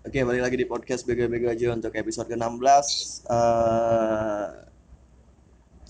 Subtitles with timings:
[0.00, 2.86] Oke, balik lagi di podcast Bego-Bego aja untuk episode ke-16.
[3.28, 4.48] Eh,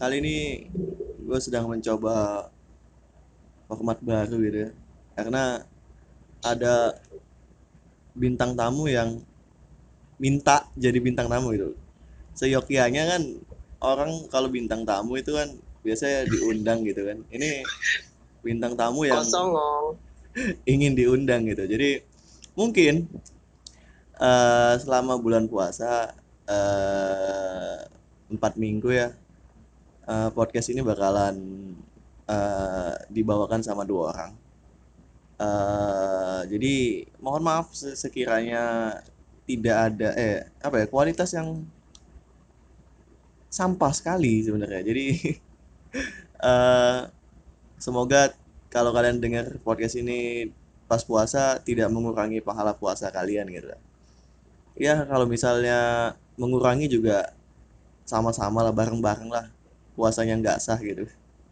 [0.03, 0.67] kali ini
[1.23, 2.51] gue sedang mencoba
[3.71, 4.71] format baru gitu ya.
[5.15, 5.63] Karena
[6.43, 6.99] ada
[8.19, 9.23] bintang tamu yang
[10.19, 11.79] minta jadi bintang tamu gitu.
[12.35, 13.23] Seyokianya kan
[13.79, 15.55] orang kalau bintang tamu itu kan
[15.87, 17.23] biasanya diundang gitu kan.
[17.31, 17.63] Ini
[18.43, 19.55] bintang tamu yang kosong
[20.75, 21.63] ingin diundang gitu.
[21.63, 22.03] Jadi
[22.59, 23.07] mungkin
[24.21, 26.13] eh, selama bulan puasa
[26.49, 27.79] eh,
[28.31, 29.09] empat minggu ya
[30.13, 31.37] eh, podcast ini bakalan
[32.29, 34.33] eh, dibawakan sama dua orang.
[35.41, 36.75] Eh, jadi
[37.25, 38.63] mohon maaf se- sekiranya
[39.49, 41.49] tidak ada eh apa ya kualitas yang
[43.51, 44.83] sampah sekali sebenarnya.
[44.87, 45.05] Jadi
[46.51, 47.01] eh,
[47.81, 48.21] semoga
[48.75, 50.51] kalau kalian dengar podcast ini
[50.91, 53.71] pas puasa tidak mengurangi pahala puasa kalian gitu.
[54.79, 57.35] Ya kalau misalnya mengurangi juga
[58.07, 59.47] sama-sama lah bareng-bareng lah.
[59.95, 61.07] Puasanya nggak sah gitu.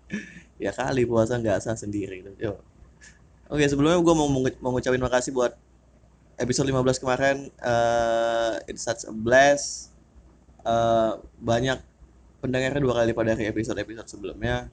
[0.59, 2.53] Ya kali puasa nggak sah sendiri gitu Yo.
[3.47, 5.55] oke sebelumnya gue mau mengu- mau ngucapin makasih buat
[6.35, 9.95] episode 15 kemarin eh it's such a blast.
[10.67, 11.79] Eh, banyak
[12.43, 14.67] pendengarnya dua kali lipat dari episode-episode sebelumnya.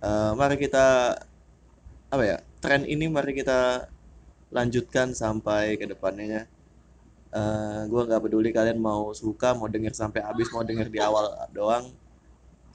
[0.00, 1.18] Eh, mari kita
[2.10, 3.86] apa ya tren ini mari kita
[4.50, 6.46] lanjutkan sampai ke depannya
[7.30, 11.30] Eh gue nggak peduli kalian mau suka mau denger sampai habis mau denger di awal
[11.54, 11.86] doang.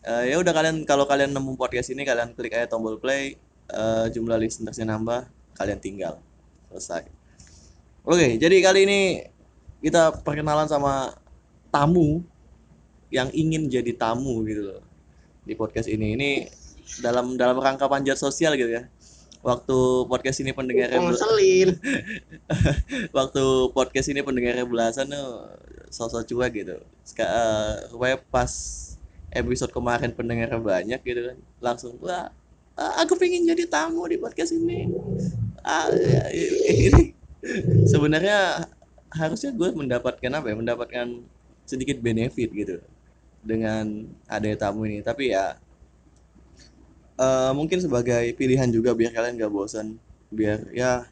[0.05, 3.35] Eh, ya udah kalian kalau kalian nemu podcast ini kalian klik aja tombol play.
[3.67, 5.27] Eh, jumlah listenersnya nambah
[5.59, 6.23] kalian tinggal.
[6.71, 7.03] Selesai.
[8.07, 8.99] Oke jadi kali ini
[9.83, 11.11] kita perkenalan sama
[11.73, 12.23] tamu
[13.11, 14.83] yang ingin jadi tamu gitu loh
[15.43, 16.15] di podcast ini.
[16.15, 16.29] Ini
[17.03, 18.87] dalam dalam rangka panjat sosial gitu ya
[19.45, 19.77] waktu
[20.09, 21.77] podcast ini pendengarnya ngeselin?
[23.17, 23.43] Waktu
[23.77, 25.53] podcast ini pendengarnya belasan tuh
[25.93, 26.75] sosok cuek gitu.
[27.05, 28.49] Seka, eh, rupanya pas
[29.29, 32.31] episode kemarin pendengarnya banyak gitu kan langsung wah
[32.79, 34.89] ah, aku pengen jadi tamu di podcast ini.
[35.61, 36.25] Ah, ya,
[36.73, 37.13] ini
[37.91, 38.65] sebenarnya
[39.13, 41.07] harusnya gue mendapatkan apa ya mendapatkan
[41.69, 42.81] sedikit benefit gitu
[43.45, 45.05] dengan adanya tamu ini.
[45.05, 45.61] Tapi ya
[47.19, 49.87] eh, mungkin sebagai pilihan juga biar kalian gak bosan
[50.33, 51.05] biar ya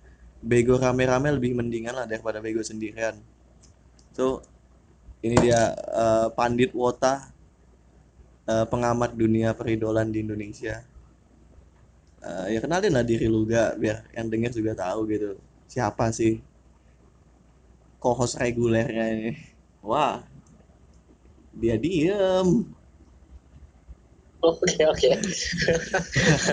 [0.43, 3.15] bego rame-rame lebih mendingan lah daripada bego sendirian.
[4.15, 4.43] So
[5.23, 7.31] ini dia eh, Pandit Wota
[8.51, 10.83] eh, pengamat dunia peridolan di Indonesia.
[12.23, 15.29] Eh, ya kenalin lah diri lu gak biar yang denger juga tahu gitu.
[15.67, 16.39] Siapa sih
[18.03, 19.31] co-host regulernya ini?
[19.83, 20.23] Wah
[21.53, 22.47] dia diem
[24.43, 25.11] oke oke.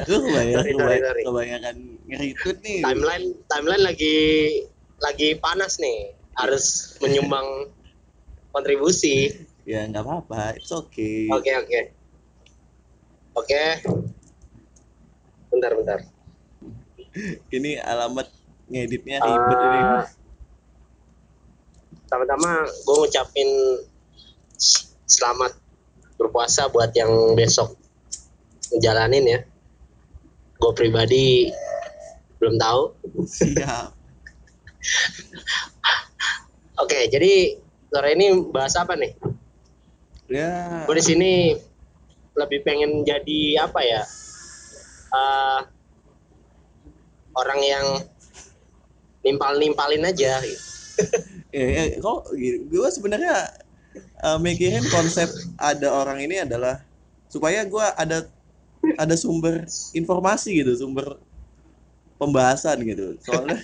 [0.06, 2.78] Lu kebayang, kebayang, kebanyakan ngeritut nih.
[2.86, 4.18] Timeline timeline lagi
[5.02, 6.14] lagi panas nih.
[6.38, 7.74] Harus menyumbang
[8.54, 9.34] kontribusi.
[9.66, 10.54] Ya nggak apa-apa.
[10.56, 11.26] It's okay.
[11.34, 11.80] Oke oke.
[13.34, 13.62] Oke.
[15.50, 15.98] Bentar bentar.
[17.50, 18.30] Ini alamat
[18.70, 19.80] ngeditnya ribet ini.
[19.82, 20.06] Eh,
[22.06, 23.50] pertama-tama gue ngucapin
[25.10, 25.58] selamat
[26.14, 27.79] berpuasa buat yang besok
[28.74, 29.40] ngejalanin ya.
[30.60, 31.50] Gue pribadi
[32.38, 32.82] belum tahu.
[33.26, 33.90] Siap.
[36.82, 37.60] Oke jadi
[37.92, 39.12] sore ini bahas apa nih?
[40.30, 40.86] Ya.
[40.86, 41.32] Gue di sini
[42.38, 44.02] lebih pengen jadi apa ya?
[45.10, 45.60] Eh,
[47.34, 47.86] orang yang
[49.26, 50.38] nimpal nimpalin aja.
[50.40, 50.62] Gitu.
[51.56, 52.30] eh, eh, kok
[52.70, 53.50] gue sebenarnya
[53.96, 56.80] eh, mikirin konsep ada orang ini adalah
[57.30, 58.26] supaya gue ada
[58.96, 61.18] ada sumber informasi gitu sumber
[62.16, 63.16] pembahasan gitu.
[63.22, 63.58] Soalnya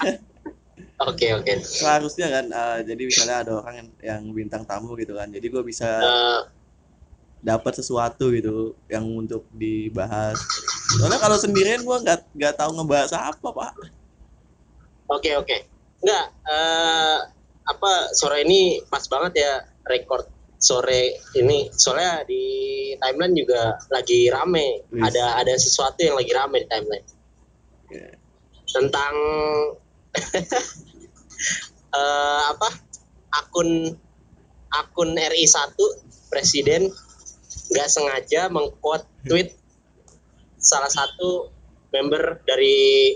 [1.09, 1.53] oke oke.
[1.64, 5.62] seharusnya kan eh, jadi misalnya ada orang yang, yang bintang tamu gitu kan jadi gue
[5.64, 6.41] bisa Eh,
[7.47, 10.34] dapat sesuatu gitu yang untuk dibahas.
[10.98, 13.72] Soalnya kalau sendirian gue nggak nggak tahu ngebahas apa pak.
[15.06, 15.56] Oke oke.
[16.02, 17.19] Nggak eh,
[17.67, 19.52] apa sore ini pas banget ya
[19.87, 20.26] record
[20.67, 22.43] sore ini soalnya di
[22.99, 24.83] timeline juga lagi rame.
[24.91, 25.03] Wis.
[25.07, 27.07] ada ada sesuatu yang lagi rame di timeline.
[27.87, 28.11] Ya.
[28.67, 29.15] tentang
[31.95, 32.69] eh, apa?
[33.31, 33.95] Akun
[34.75, 35.79] akun RI 1
[36.27, 36.91] presiden
[37.71, 39.55] nggak sengaja mengquote tweet
[40.59, 41.55] salah satu
[41.95, 43.15] member dari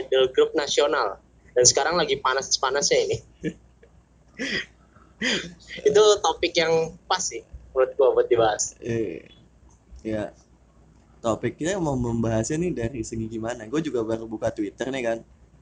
[0.00, 1.20] idol group nasional.
[1.50, 3.16] Dan sekarang lagi panas-panasnya ini
[5.88, 8.74] itu topik yang pas sih menurut gua buat dibahas.
[8.80, 9.24] Eh,
[10.00, 10.32] ya
[11.20, 13.68] topik kita mau membahasnya nih dari segi gimana?
[13.68, 15.18] Gue juga baru buka twitter nih kan.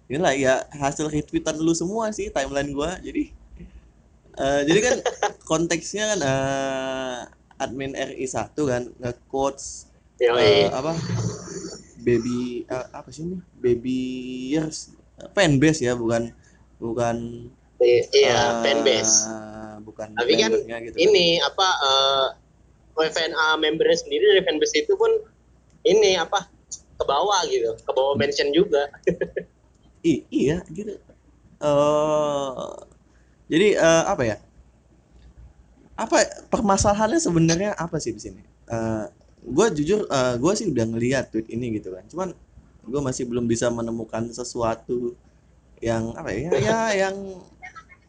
[0.09, 2.97] Inilah ya hasil retweetan lu semua sih timeline gua.
[3.03, 3.35] Jadi
[4.39, 4.97] eh, jadi kan
[5.51, 7.19] konteksnya kan eh,
[7.59, 9.91] admin RI satu kan nge-quotes
[10.23, 10.71] Yoi.
[10.71, 10.95] apa?
[11.99, 13.37] Baby eh, apa sih ini?
[13.59, 13.99] Baby
[14.55, 14.95] years
[15.35, 16.31] fanbase ya bukan
[16.79, 19.31] bukan Iya, fanbase.
[19.99, 21.03] Bukan Tapi kan gitu kan.
[21.03, 22.27] ini apa eh
[23.11, 25.11] FNA membernya sendiri dari fanbase itu pun
[25.87, 28.87] ini apa ke bawah gitu, ke bawah mention juga.
[30.07, 30.95] I- iya gitu.
[31.59, 32.71] Eh
[33.51, 34.37] jadi eh, apa ya?
[35.99, 38.43] Apa permasalahannya sebenarnya apa sih di sini?
[38.71, 39.05] Eh
[39.43, 40.07] gue jujur
[40.39, 42.07] gue sih udah ngeliat tweet ini gitu kan.
[42.07, 42.29] Cuman
[42.87, 45.19] gue masih belum bisa menemukan sesuatu
[45.79, 47.15] yang apa ya ya yang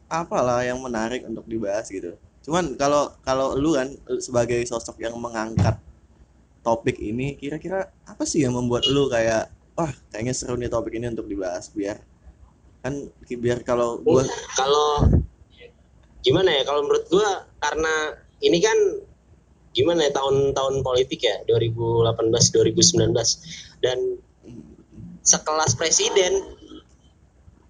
[0.10, 2.18] apalah yang menarik untuk dibahas gitu.
[2.44, 5.78] Cuman kalau kalau lu kan sebagai sosok yang mengangkat
[6.66, 9.48] topik ini kira-kira apa sih yang membuat lu kayak
[9.78, 12.04] wah kayaknya seru nih topik ini untuk dibahas biar
[12.84, 14.24] kan biar kalau gue
[14.56, 15.08] Kalau
[16.20, 18.76] gimana ya kalau menurut gua karena ini kan
[19.72, 23.16] gimana ya tahun-tahun politik ya 2018 2019
[23.80, 23.98] dan
[25.24, 26.59] sekelas presiden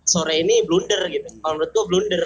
[0.10, 1.30] sore ini blunder gitu.
[1.42, 2.24] Kalau menurut gua blunder.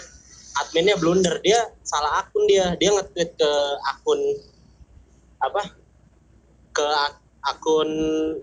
[0.54, 1.36] Adminnya blunder.
[1.44, 2.80] Dia salah akun dia.
[2.80, 3.52] Dia nge-tweet ke
[3.92, 4.20] akun
[5.44, 5.62] apa?
[6.72, 7.90] Ke ak- akun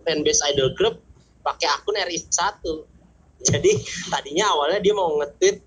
[0.04, 1.00] fanbase idol group
[1.40, 2.60] pakai akun RI 1
[3.48, 3.72] jadi
[4.12, 5.64] tadinya awalnya dia mau nge-tweet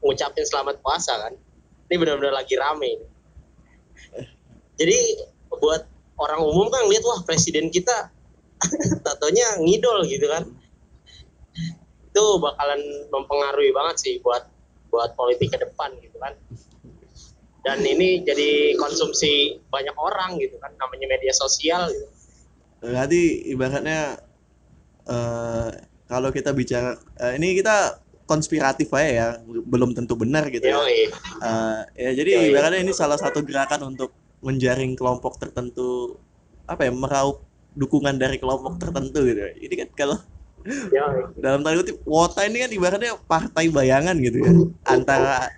[0.00, 1.36] ngucapin selamat puasa kan?
[1.92, 3.12] Ini benar-benar lagi rame
[4.76, 4.98] jadi
[5.52, 5.86] buat
[6.18, 8.10] orang umum kan lihat wah presiden kita
[9.04, 10.48] tatonya ngidol gitu kan
[12.22, 12.80] itu bakalan
[13.10, 14.46] mempengaruhi banget sih buat
[14.94, 16.38] buat politik ke depan gitu kan
[17.66, 22.06] dan ini jadi konsumsi banyak orang gitu kan namanya media sosial gitu.
[22.82, 24.18] berarti ibaratnya
[25.02, 25.70] eh
[26.06, 27.98] kalau kita bicara eh, ini kita
[28.28, 31.10] konspiratif aja ya belum tentu benar gitu ya Yoi.
[31.42, 32.46] Eh, ya jadi Yoi.
[32.54, 36.18] ibaratnya ini salah satu gerakan untuk menjaring kelompok tertentu
[36.66, 37.42] apa ya meraup
[37.74, 40.18] dukungan dari kelompok tertentu gitu ini kan kalau
[40.66, 41.42] Yoi.
[41.42, 44.52] dalam tanda kutip wota ini kan ibaratnya partai bayangan gitu ya.
[44.86, 45.50] Antara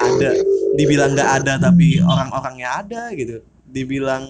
[0.00, 0.30] ada
[0.74, 3.44] dibilang nggak ada tapi orang-orangnya ada gitu.
[3.68, 4.26] Dibilang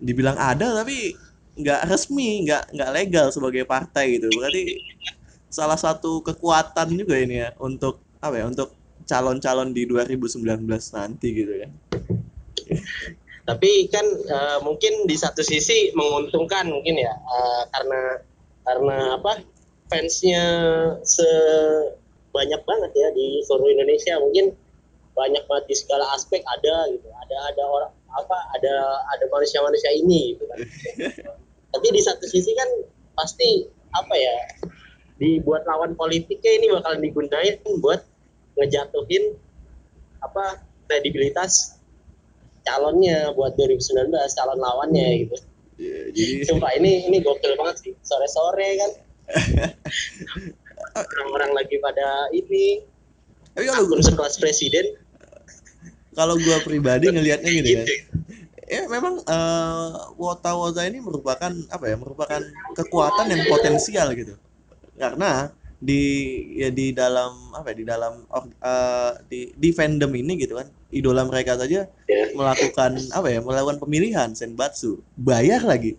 [0.00, 1.14] dibilang ada tapi
[1.60, 4.30] nggak resmi nggak nggak legal sebagai partai gitu.
[4.30, 4.78] Berarti
[5.50, 8.70] salah satu kekuatan juga ini ya untuk apa ya untuk
[9.10, 11.70] calon-calon di 2019 nanti gitu kan
[13.50, 18.00] tapi kan eh, mungkin di satu sisi menguntungkan mungkin ya eh, karena
[18.70, 19.42] karena apa?
[19.90, 20.44] Fansnya
[21.02, 24.14] sebanyak banget ya di seluruh Indonesia.
[24.22, 24.54] Mungkin
[25.18, 27.10] banyak banget di segala aspek ada gitu.
[27.10, 28.74] Ada ada orang apa ada
[29.10, 30.58] ada manusia-manusia ini gitu kan.
[31.74, 32.70] Tapi di satu sisi kan
[33.18, 34.36] pasti apa ya
[35.18, 38.00] dibuat lawan politiknya ini bakalan digunain buat
[38.56, 39.36] ngejatuhin
[40.22, 41.76] apa kredibilitas
[42.64, 45.36] calonnya buat 2019 calon lawannya gitu
[45.80, 47.92] jadi sumpah ini ini gokil banget sih.
[48.04, 48.90] Sore sore kan.
[51.00, 52.84] Orang-orang lagi pada ini.
[53.56, 54.96] Tapi kalau akun sekelas presiden.
[56.10, 57.86] kalau gua pribadi ngelihatnya gini kan
[58.70, 62.42] ya memang eh, wota-wota ini merupakan apa ya merupakan
[62.78, 64.38] kekuatan yang potensial gitu.
[64.94, 65.50] Karena
[65.80, 66.02] di
[66.60, 68.12] ya di dalam apa ya di dalam
[68.62, 73.78] eh, di di fandom ini gitu kan idola mereka saja ya melakukan apa ya melakukan
[73.78, 75.96] pemilihan senbatsu bayar lagi.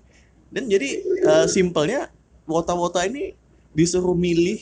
[0.52, 2.12] Dan jadi eh, simpelnya
[2.44, 3.36] wota-wota ini
[3.72, 4.60] disuruh milih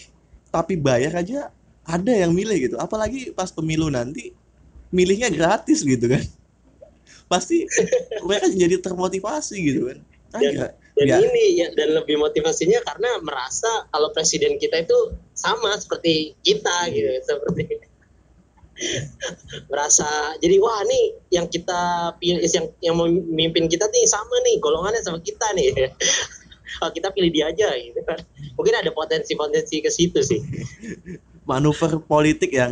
[0.53, 1.49] tapi bayar aja
[1.85, 2.75] ada yang milih gitu.
[2.77, 4.33] Apalagi pas pemilu nanti
[4.93, 6.21] milihnya gratis gitu kan.
[7.25, 7.65] Pasti
[8.25, 9.99] mereka jadi termotivasi gitu kan.
[10.29, 16.35] Dan dan ini ya dan lebih motivasinya karena merasa kalau presiden kita itu sama seperti
[16.43, 17.79] kita gitu seperti
[19.67, 20.07] merasa
[20.39, 21.05] jadi wah nih
[21.35, 25.69] yang kita pilih yang yang memimpin kita nih sama nih golongannya sama kita nih.
[26.85, 27.97] Oh, kita pilih dia aja gitu.
[28.05, 28.21] Kan
[28.53, 30.37] mungkin ada potensi-potensi ke situ sih.
[31.41, 32.71] Manuver politik yang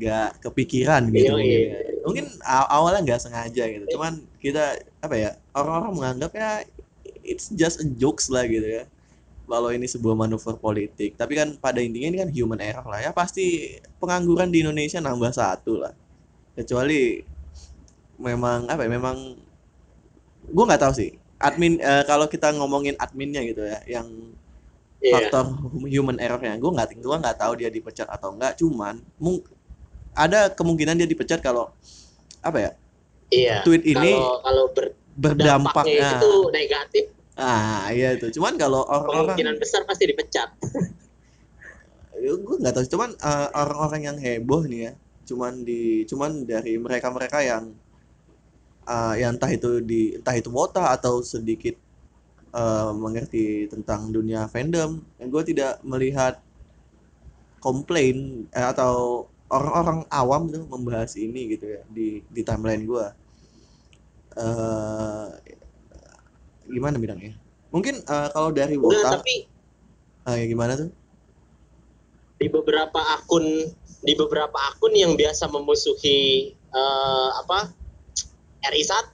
[0.00, 1.76] nggak kepikiran gitu Iya, mungkin iya.
[1.76, 2.02] ya.
[2.08, 3.84] mungkin aw- awalnya nggak sengaja gitu.
[3.94, 6.64] Cuman kita apa ya orang-orang menganggap ya
[7.20, 8.88] it's just a jokes lah gitu ya
[9.44, 11.14] kalau ini sebuah manuver politik.
[11.20, 13.10] Tapi kan pada intinya ini kan human error lah ya.
[13.12, 15.92] Pasti pengangguran di Indonesia nambah satu lah.
[16.56, 17.20] Kecuali
[18.16, 19.16] memang apa ya memang
[20.48, 21.10] gue nggak tahu sih.
[21.40, 24.08] Admin eh, kalau kita ngomongin adminnya gitu ya yang
[25.04, 25.28] Iya.
[25.28, 25.44] faktor
[25.84, 29.44] human errornya gue nggak gue nggak tahu dia dipecat atau enggak cuman mung-
[30.16, 31.68] ada kemungkinan dia dipecat kalau
[32.40, 32.70] apa ya
[33.28, 33.60] Iya.
[33.68, 37.04] tweet ini kalau kalau ber- berdampaknya dampaknya itu negatif
[37.38, 38.30] ah iya itu.
[38.38, 40.54] Cuman kalau orang-orang kemungkinan besar pasti dipecat.
[42.24, 42.84] Gue nggak tahu.
[42.94, 47.64] Cuman eh, orang-orang yang heboh nih ya cuman di cuman dari mereka-mereka yang
[48.84, 51.74] eh, yang entah itu di entah itu wota atau sedikit
[52.52, 56.38] eh, mengerti tentang dunia fandom gue tidak melihat
[57.58, 63.06] komplain eh, atau orang-orang awam tuh membahas ini gitu ya di di timeline gue
[64.34, 65.28] eh
[66.68, 67.36] gimana bilangnya
[67.74, 69.50] mungkin eh, kalau dari wota tapi
[70.30, 70.90] eh, ya gimana tuh?
[72.40, 73.44] Di beberapa akun
[74.04, 77.72] di beberapa akun yang biasa memusuhi eh, apa
[78.64, 79.12] RI1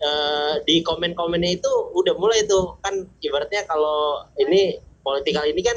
[0.00, 2.80] eh, di komen-komennya itu udah mulai tuh.
[2.84, 5.76] Kan ibaratnya kalau ini politikal ini kan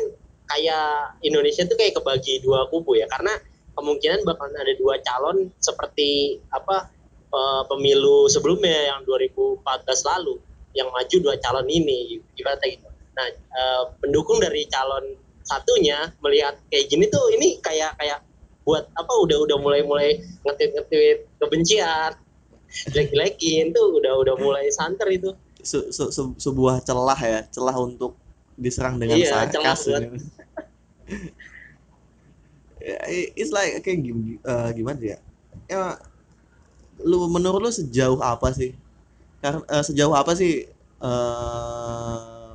[0.53, 3.07] kayak Indonesia tuh kayak kebagi dua kubu ya.
[3.07, 3.35] Karena
[3.73, 6.87] kemungkinan bakalan ada dua calon seperti apa
[7.31, 9.63] eh, pemilu sebelumnya yang 2014
[10.13, 10.39] lalu
[10.73, 12.87] yang maju dua calon ini ibaratnya gitu.
[13.13, 15.05] Nah, eh, pendukung dari calon
[15.43, 18.23] satunya melihat kayak gini tuh ini kayak kayak
[18.63, 20.09] buat apa udah udah mulai mulai
[20.47, 22.15] ngetit ngetit kebencian
[22.89, 28.15] jelek-jelekin tuh udah udah mulai santer itu se- se- se- sebuah celah ya celah untuk
[28.55, 30.03] diserang dengan iya celah sarkas buat.
[32.83, 34.03] Ya, it's like kayak
[34.43, 35.15] eh, gimana ya
[35.71, 35.95] ya
[36.99, 38.75] lu menurut lu sejauh apa sih
[39.43, 40.63] karena eh, sejauh apa sih
[41.03, 42.47] eh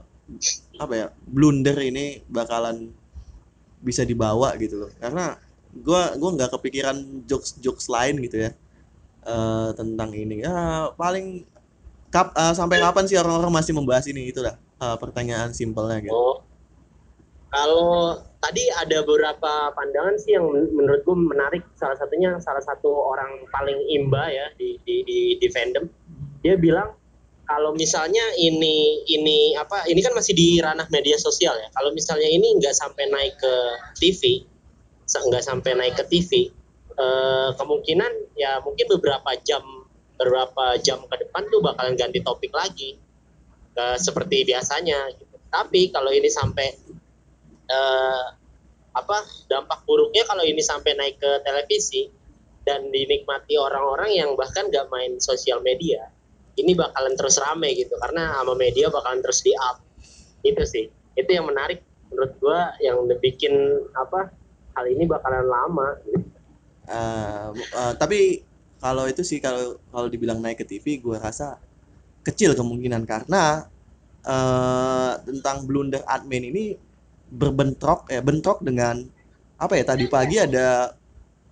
[0.80, 2.88] apa ya blunder ini bakalan
[3.84, 4.90] bisa dibawa gitu loh.
[4.96, 5.36] Karena
[5.84, 8.50] gua gua nggak kepikiran jokes jokes lain gitu ya
[9.28, 10.40] eh, tentang ini.
[10.40, 11.44] Ya paling
[12.08, 14.32] kap, eh, sampai kapan sih orang-orang masih membahas ini?
[14.32, 16.16] Itulah eh, pertanyaan simpelnya gitu.
[16.16, 16.40] Oh.
[17.48, 18.12] Kalau
[18.44, 21.64] tadi ada beberapa pandangan sih yang men- menurutku menarik.
[21.80, 25.88] Salah satunya salah satu orang paling imba ya di di di, di fandom
[26.42, 26.94] dia bilang
[27.48, 32.28] kalau misalnya ini ini apa ini kan masih di ranah media sosial ya kalau misalnya
[32.28, 33.54] ini nggak sampai naik ke
[33.96, 34.44] TV
[35.08, 36.52] nggak sampai naik ke TV
[36.92, 39.64] eh, kemungkinan ya mungkin beberapa jam
[40.20, 43.00] beberapa jam ke depan tuh bakalan ganti topik lagi
[43.72, 45.40] ke seperti biasanya gitu.
[45.48, 46.68] tapi kalau ini sampai
[47.72, 48.24] eh,
[48.92, 49.18] apa
[49.48, 52.12] dampak buruknya kalau ini sampai naik ke televisi
[52.68, 56.12] dan dinikmati orang-orang yang bahkan nggak main sosial media
[56.58, 59.78] ini bakalan terus rame gitu karena sama media bakalan terus di up
[60.42, 60.84] itu sih.
[61.18, 63.52] Itu yang menarik menurut gua yang bikin
[63.94, 64.30] apa
[64.78, 65.88] hal ini bakalan lama.
[66.06, 66.28] Gitu.
[66.88, 68.42] Eh, eh, tapi
[68.78, 71.58] kalau itu sih kalau kalau dibilang naik ke TV gue rasa
[72.22, 73.02] kecil kemungkinan.
[73.04, 73.66] Karena
[74.22, 76.64] eh, tentang blunder admin ini
[77.28, 79.04] berbentrok ya bentrok dengan
[79.60, 80.96] apa ya tadi pagi ada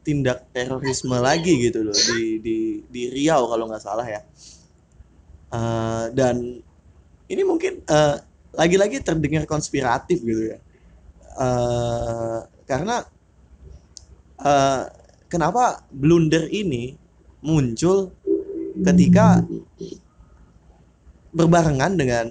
[0.06, 4.22] tindak terorisme lagi gitu loh di di di Riau kalau nggak salah ya
[5.46, 6.36] Eh, dan
[7.30, 8.16] ini mungkin eh,
[8.56, 10.58] lagi-lagi terdengar konspiratif gitu ya.
[11.38, 13.06] Eh, karena
[14.42, 14.82] eh,
[15.30, 16.98] kenapa blunder ini
[17.46, 18.10] muncul
[18.82, 19.46] ketika
[21.30, 22.26] berbarengan dengan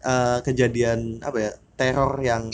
[0.00, 2.48] eh, kejadian apa ya teror yang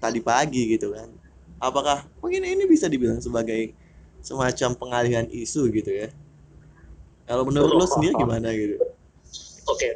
[0.00, 1.12] tadi pagi gitu kan?
[1.60, 3.76] Apakah mungkin ini bisa dibilang sebagai
[4.24, 6.08] semacam pengalihan isu gitu ya?
[7.22, 8.91] Kalau menurut lo sendiri gimana gitu
[9.68, 9.88] Oke.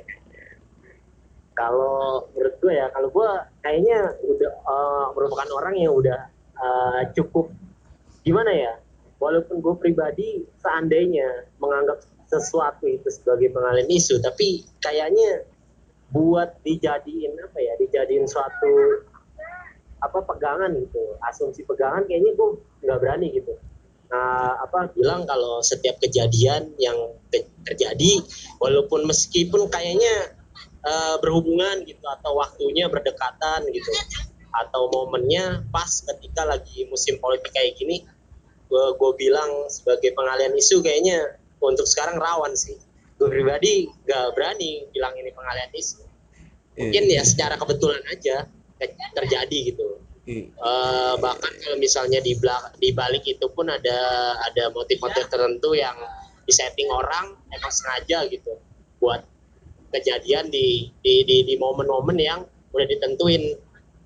[1.56, 3.30] Kalau menurut gue ya, kalau gue
[3.64, 6.20] kayaknya udah eh, merupakan orang yang udah
[6.60, 7.48] eh, cukup
[8.22, 8.74] gimana ya?
[9.16, 15.48] Walaupun gue pribadi seandainya menganggap sesuatu itu sebagai pengalian isu, tapi kayaknya
[16.12, 17.72] buat dijadiin apa ya?
[17.80, 19.06] Dijadiin suatu
[20.04, 22.48] apa pegangan gitu, asumsi pegangan kayaknya gue
[22.84, 23.56] nggak berani gitu.
[24.06, 26.94] Nah, apa bilang kalau setiap kejadian yang
[27.26, 28.22] te- terjadi,
[28.62, 30.36] walaupun meskipun kayaknya
[30.86, 33.90] eh, berhubungan gitu atau waktunya berdekatan gitu
[34.56, 38.00] atau momennya pas ketika lagi musim politik kayak gini
[38.66, 42.76] gue gue bilang sebagai pengalian isu kayaknya untuk sekarang rawan sih.
[43.16, 46.02] Gue pribadi gak berani bilang ini pengalian isu.
[46.76, 48.44] Mungkin ya secara kebetulan aja
[48.76, 49.86] ke- terjadi gitu.
[49.86, 49.95] Iya.
[49.95, 49.95] Eh,
[51.22, 53.98] bahkan kalau misalnya di belak- di balik itu pun ada
[54.42, 55.94] ada motif-motif tertentu yang
[56.46, 58.58] disetting orang emang sengaja gitu
[58.98, 59.22] buat
[59.94, 62.42] kejadian di di di, di momen-momen yang
[62.74, 63.54] udah ditentuin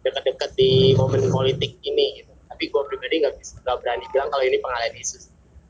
[0.04, 2.32] dekat-dekat di momen politik ini gitu.
[2.48, 5.18] Tapi gue pribadi nggak bisa nggak berani bilang kalau ini pengalian isu.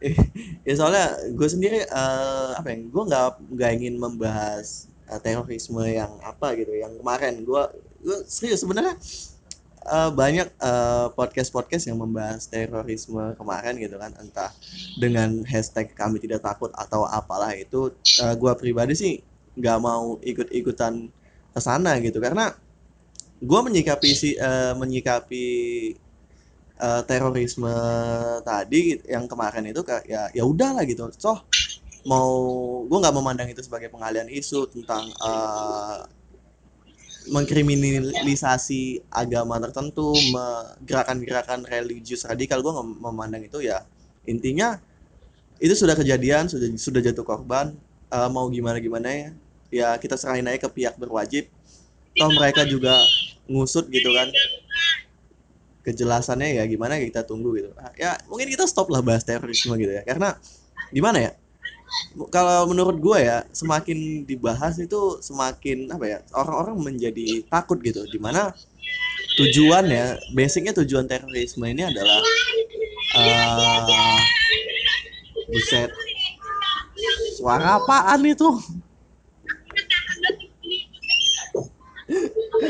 [0.67, 6.17] ya soalnya gue sendiri eh, apa ya gue nggak nggak ingin membahas eh, terorisme yang
[6.25, 7.63] apa gitu yang kemarin gue
[8.01, 8.97] gue serius sebenarnya
[9.87, 10.49] eh, banyak
[11.17, 14.13] podcast podcast yang membahas terorisme kemarin gitu kan.
[14.21, 14.53] Entah
[15.01, 19.13] dengan hashtag kami tidak takut atau apalah itu eh, gue pribadi sih
[19.57, 21.09] nggak mau ikut-ikutan
[21.51, 22.21] ke sana gitu.
[22.21, 22.53] Karena
[23.41, 25.47] gue menyikapi si eh, menyikapi
[26.81, 27.71] uh, terorisme
[28.43, 31.07] tadi yang kemarin itu kayak ya ya udahlah gitu.
[31.21, 31.45] Toh
[32.09, 32.33] mau
[32.89, 36.09] gue nggak memandang itu sebagai pengalian isu tentang uh,
[37.29, 40.17] mengkriminalisasi agama tertentu,
[40.81, 43.85] gerakan-gerakan religius radikal, gue memandang itu ya.
[44.25, 44.81] Intinya
[45.61, 47.77] itu sudah kejadian, sudah sudah jatuh korban,
[48.09, 49.29] uh, mau gimana gimana ya,
[49.69, 51.53] ya kita serahin aja ke pihak berwajib.
[52.17, 52.97] Toh mereka juga
[53.45, 54.33] ngusut gitu kan.
[55.85, 57.69] Kejelasannya ya gimana ya kita tunggu gitu.
[58.01, 60.41] Ya mungkin kita stop lah bahas terorisme gitu ya, karena
[60.89, 61.33] gimana ya?
[62.31, 68.07] Kalau menurut gue ya semakin dibahas itu semakin apa ya orang-orang menjadi takut gitu.
[68.07, 68.55] Di mana
[69.39, 72.21] tujuannya basicnya tujuan terorisme ini adalah
[73.17, 74.19] uh,
[75.51, 75.91] buset.
[77.39, 78.49] Suara apaan itu?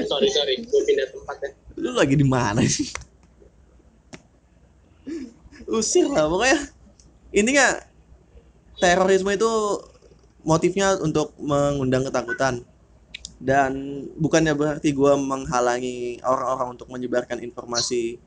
[0.06, 1.50] Sorry sorry gue pindah tempat ya.
[1.80, 2.92] Lu lagi di mana sih?
[5.64, 6.60] Usir lah pokoknya.
[7.30, 7.89] Intinya
[8.80, 9.50] terorisme itu
[10.42, 12.64] motifnya untuk mengundang ketakutan.
[13.40, 18.20] Dan bukannya berarti gue menghalangi orang-orang untuk menyebarkan informasi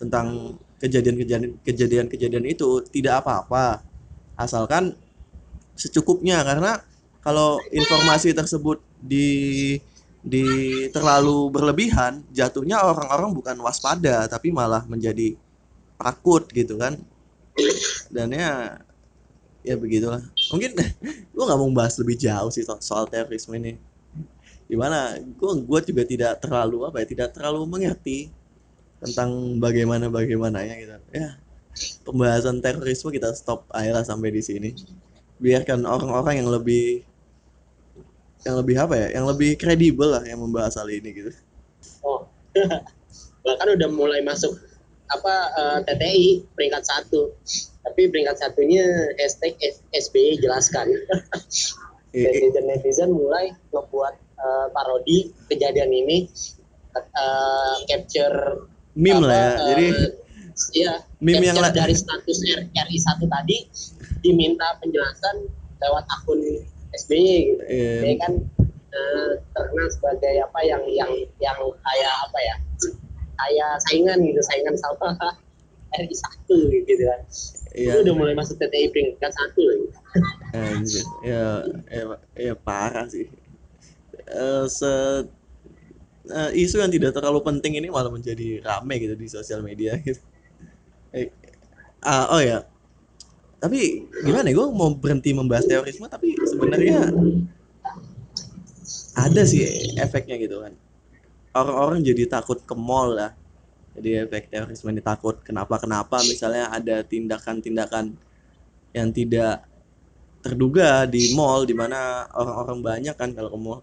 [0.00, 3.84] tentang kejadian-kejadian kejadian-kejadian itu tidak apa-apa.
[4.36, 4.96] Asalkan
[5.76, 6.80] secukupnya karena
[7.20, 9.76] kalau informasi tersebut di
[10.26, 10.44] di
[10.90, 15.36] terlalu berlebihan jatuhnya orang-orang bukan waspada tapi malah menjadi
[16.00, 16.96] takut gitu kan.
[18.08, 18.80] Dan ya
[19.66, 20.22] ya begitulah.
[20.54, 20.78] Mungkin
[21.34, 23.74] gue nggak mau bahas lebih jauh sih soal terorisme ini.
[24.70, 25.18] Gimana?
[25.34, 28.30] Gue gue juga tidak terlalu apa ya tidak terlalu mengerti
[29.02, 30.94] tentang bagaimana bagaimananya gitu.
[31.10, 31.42] Ya
[32.04, 34.70] pembahasan terorisme kita stop aja sampai di sini.
[35.36, 37.04] Biarkan orang-orang yang lebih
[38.46, 41.32] yang lebih apa ya yang lebih kredibel lah yang membahas hal ini gitu.
[42.00, 42.24] Oh.
[43.46, 44.58] Bahkan udah mulai masuk
[45.06, 47.30] apa uh, eh, TTI peringkat satu
[47.86, 48.82] tapi peringkat satunya
[49.22, 49.54] hashtag
[49.94, 50.90] SBY jelaskan.
[52.10, 56.26] Netizen netizen mulai membuat uh, parodi kejadian ini.
[56.96, 58.64] Uh, capture
[58.96, 59.86] meme lah ya uh, jadi
[60.72, 62.40] ya meme yang dari status
[62.72, 63.68] RI satu tadi
[64.24, 65.44] diminta penjelasan
[65.76, 66.40] lewat akun
[66.96, 67.62] SBY gitu.
[67.68, 68.00] Yeah.
[68.00, 68.32] Dia kan
[68.96, 72.54] uh, terkenal sebagai apa yang yang yang kayak apa ya
[73.36, 75.12] kayak saingan gitu saingan sama
[76.00, 77.20] RI satu gitu kan
[77.76, 78.00] iya.
[78.00, 79.88] udah mulai masuk TTI peringkat satu lagi.
[80.56, 81.04] Anjir.
[81.20, 81.44] ya
[81.92, 82.02] ya
[82.34, 83.28] ya parah sih.
[84.26, 84.90] Uh, se
[86.32, 90.18] uh, isu yang tidak terlalu penting ini malah menjadi rame gitu di sosial media gitu.
[91.14, 91.30] Eh,
[92.02, 92.66] uh, oh ya
[93.56, 97.08] tapi gimana ya gue mau berhenti membahas terorisme tapi sebenarnya
[99.16, 99.64] ada sih
[99.96, 100.76] efeknya gitu kan.
[101.56, 103.32] Orang-orang jadi takut ke mall lah
[103.96, 106.20] jadi efek terorisme ini takut kenapa kenapa?
[106.28, 108.12] Misalnya ada tindakan-tindakan
[108.92, 109.64] yang tidak
[110.44, 113.80] terduga di mall di mana orang-orang banyak kan kalau ke mall.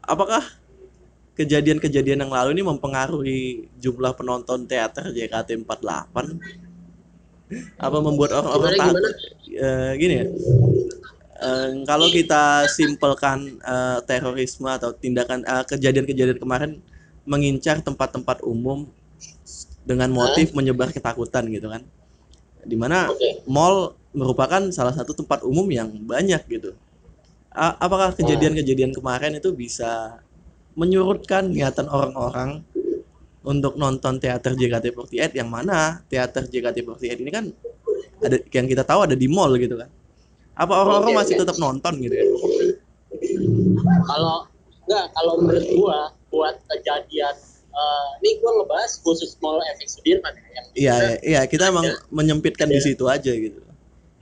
[0.00, 0.42] Apakah
[1.34, 6.14] kejadian-kejadian yang lalu ini mempengaruhi jumlah penonton teater JKT48
[7.76, 9.14] apa membuat orang-orang takut?
[9.50, 9.68] e,
[10.00, 10.26] gini ya.
[11.38, 11.50] E,
[11.84, 13.76] kalau kita simpelkan e,
[14.08, 16.80] terorisme atau tindakan kejadian-kejadian kemarin
[17.28, 18.88] mengincar tempat-tempat umum
[19.84, 20.56] dengan motif huh?
[20.58, 21.84] menyebar ketakutan gitu kan
[22.64, 23.44] di mana okay.
[23.44, 26.72] mall merupakan salah satu tempat umum yang banyak gitu
[27.54, 30.18] A apakah kejadian-kejadian kemarin itu bisa
[30.74, 32.66] menyurutkan niatan orang-orang
[33.46, 37.46] untuk nonton teater JKT48 yang mana teater JKT48 ini kan
[38.24, 39.86] ada yang kita tahu ada di mall gitu kan
[40.58, 41.42] apa orang-orang okay, masih okay.
[41.46, 42.26] tetap nonton gitu ya
[44.08, 44.48] kalau
[44.88, 45.98] enggak kalau menurut gua
[46.32, 47.34] buat kejadian
[47.74, 50.62] uh, ini gue ngebahas khusus Mall Efek Sudirman ya.
[50.74, 51.84] Iya, iya, kita emang
[52.14, 53.60] menyempitkan di situ aja gitu.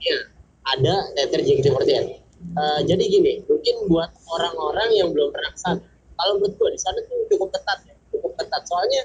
[0.01, 0.19] Iya,
[0.67, 2.21] ada teater JKT48.
[2.59, 5.83] Uh, jadi gini, mungkin buat orang-orang yang belum pernah ke sana,
[6.19, 8.61] kalau menurut gue di sana tuh cukup ketat ya, cukup ketat.
[8.67, 9.01] Soalnya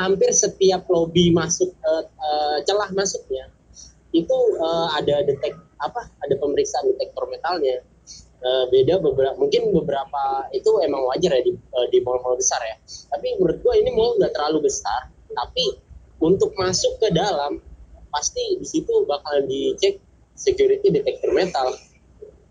[0.00, 3.46] hampir setiap lobby masuk uh, uh, celah masuknya
[4.12, 7.80] itu uh, ada detek apa ada pemeriksaan detektor metalnya
[8.42, 12.76] uh, beda beberapa mungkin beberapa itu emang wajar ya di uh, di mall-mall besar ya.
[12.84, 15.80] Tapi menurut gua ini mall nggak terlalu besar tapi
[16.22, 17.58] untuk masuk ke dalam
[18.12, 19.98] pasti di situ bakal dicek
[20.36, 21.74] security detektor metal.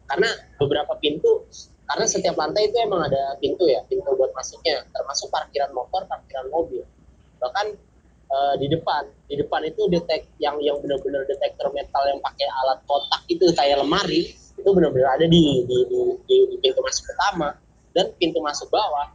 [0.09, 0.27] Karena
[0.59, 1.47] beberapa pintu
[1.87, 4.83] karena setiap lantai itu emang ada pintu ya pintu buat masuknya.
[4.91, 6.83] Termasuk parkiran motor parkiran mobil.
[7.39, 7.67] Bahkan
[8.27, 12.79] uh, di depan di depan itu detek yang yang benar-benar detektor metal yang pakai alat
[12.83, 17.57] kotak itu kayak lemari itu benar-benar ada di di, di di di pintu masuk pertama.
[17.91, 19.11] Dan pintu masuk bawah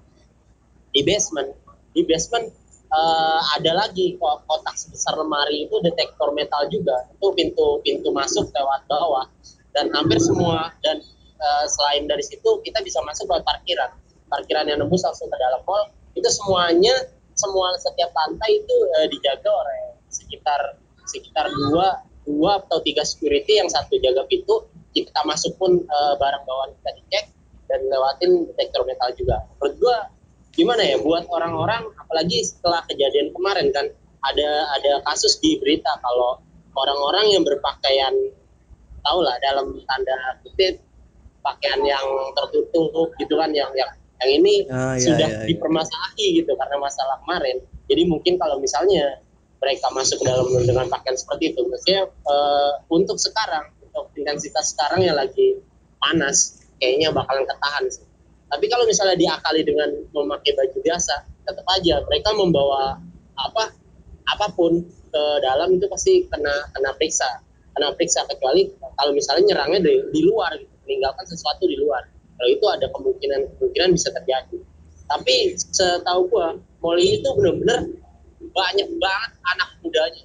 [0.93, 1.49] di basement.
[1.97, 2.53] Di basement
[2.93, 7.09] uh, ada lagi kotak sebesar lemari itu detektor metal juga.
[7.17, 9.25] Itu pintu pintu masuk lewat bawah.
[9.73, 11.01] Dan hampir semua dan
[11.41, 13.97] uh, selain dari situ kita bisa masuk ke parkiran.
[14.29, 15.89] Parkiran yang nembus langsung ke dalam mall.
[16.13, 16.93] Itu semuanya
[17.37, 19.81] semua setiap lantai itu uh, dijaga oleh
[20.13, 20.61] sekitar
[21.07, 24.67] sekitar dua dua atau tiga security yang satu jaga pintu
[25.05, 27.25] kita masuk pun uh, barang bawaan kita dicek
[27.67, 29.97] dan lewatin detektor metal juga menurut gua
[30.57, 33.87] gimana ya buat orang-orang apalagi setelah kejadian kemarin kan
[34.25, 36.41] ada ada kasus di berita kalau
[36.73, 38.15] orang-orang yang berpakaian
[39.05, 40.81] tau lah dalam tanda kutip
[41.45, 45.47] pakaian yang tertutup gitu kan yang yang yang ini ah, iya, sudah iya, iya.
[45.53, 49.23] dipermasalahi gitu karena masalah kemarin jadi mungkin kalau misalnya
[49.61, 55.01] mereka masuk ke dalam dengan pakaian seperti itu maksudnya uh, untuk sekarang untuk intensitas sekarang
[55.05, 55.57] yang lagi
[55.97, 58.07] panas kayaknya bakalan ketahan sih
[58.47, 62.95] tapi kalau misalnya diakali dengan memakai baju biasa, tetap aja mereka membawa
[63.35, 63.75] apa
[64.27, 67.43] apa pun ke dalam itu pasti kena kena periksa,
[67.75, 72.07] kena periksa kecuali kalau misalnya nyerangnya di, di luar, gitu, meninggalkan sesuatu di luar.
[72.39, 74.59] Kalau itu ada kemungkinan kemungkinan bisa terjadi.
[75.07, 77.99] Tapi setahu gua, mall ini tuh bener-bener
[78.55, 80.25] banyak banget anak mudanya.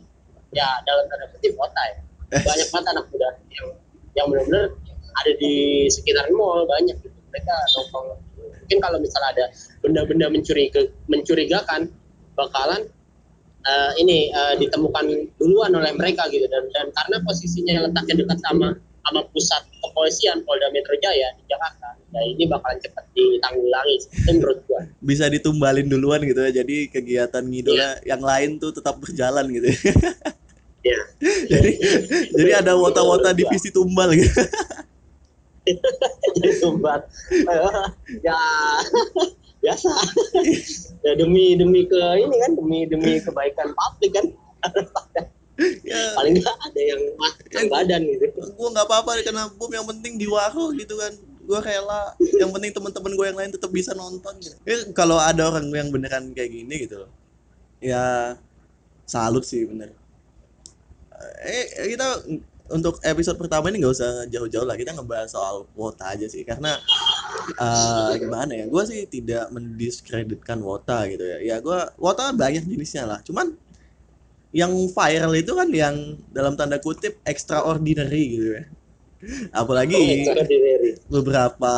[0.54, 1.98] Ya dalam tanda kutip kota ya.
[2.32, 3.68] Banyak banget anak muda yang
[4.16, 4.66] yang benar-benar
[5.12, 7.18] ada di sekitar mall banyak gitu.
[7.32, 8.08] Mereka nongkrong.
[8.40, 9.46] Mungkin kalau misalnya ada
[9.84, 11.92] benda-benda mencuriga, mencurigakan
[12.40, 12.88] bakalan
[13.68, 16.48] uh, ini uh, ditemukan duluan oleh mereka gitu.
[16.48, 21.98] Dan dan karena posisinya letaknya dekat sama sama pusat kepolisian Polda Metro Jaya di Jakarta
[22.12, 24.82] ya ini bakalan cepat ditanggulangi itu menurut gua.
[25.00, 26.52] Bisa ditumbalin duluan gitu ya.
[26.64, 28.16] Jadi kegiatan ngidolnya yeah.
[28.16, 29.72] yang lain tuh tetap berjalan gitu
[30.82, 31.00] ya
[31.46, 31.72] jadi
[32.34, 34.30] jadi ada wota-wota divisi tumbal gitu.
[35.62, 37.06] Jadi sumbat
[38.26, 38.34] ya.
[39.62, 39.94] Biasa.
[41.06, 44.26] Ya demi demi ke ini kan demi demi kebaikan publik kan.
[45.86, 46.18] Ya.
[46.18, 47.02] paling nggak ada yang
[47.54, 48.26] yang badan gitu.
[48.34, 51.14] gue nggak apa-apa kena bom yang penting di waru gitu kan.
[51.46, 52.18] Gue rela.
[52.18, 54.58] Yang penting teman-teman gue yang lain tetap bisa nonton gitu.
[54.66, 57.06] ya, kalau ada orang yang beneran kayak gini gitu
[57.82, 58.38] ya
[59.10, 59.90] salut sih bener
[61.46, 62.24] eh kita
[62.72, 64.80] untuk episode pertama ini nggak usah jauh-jauh lah.
[64.80, 66.48] Kita ngebahas soal wota aja sih.
[66.48, 66.80] Karena
[67.60, 68.66] uh, gimana ya?
[68.72, 71.38] Gue sih tidak mendiskreditkan wota gitu ya.
[71.44, 73.20] Ya gue wota banyak jenisnya lah.
[73.22, 73.54] Cuman
[74.52, 75.96] yang viral itu kan yang
[76.32, 78.64] dalam tanda kutip extraordinary gitu ya.
[79.54, 80.26] Apalagi
[81.06, 81.74] beberapa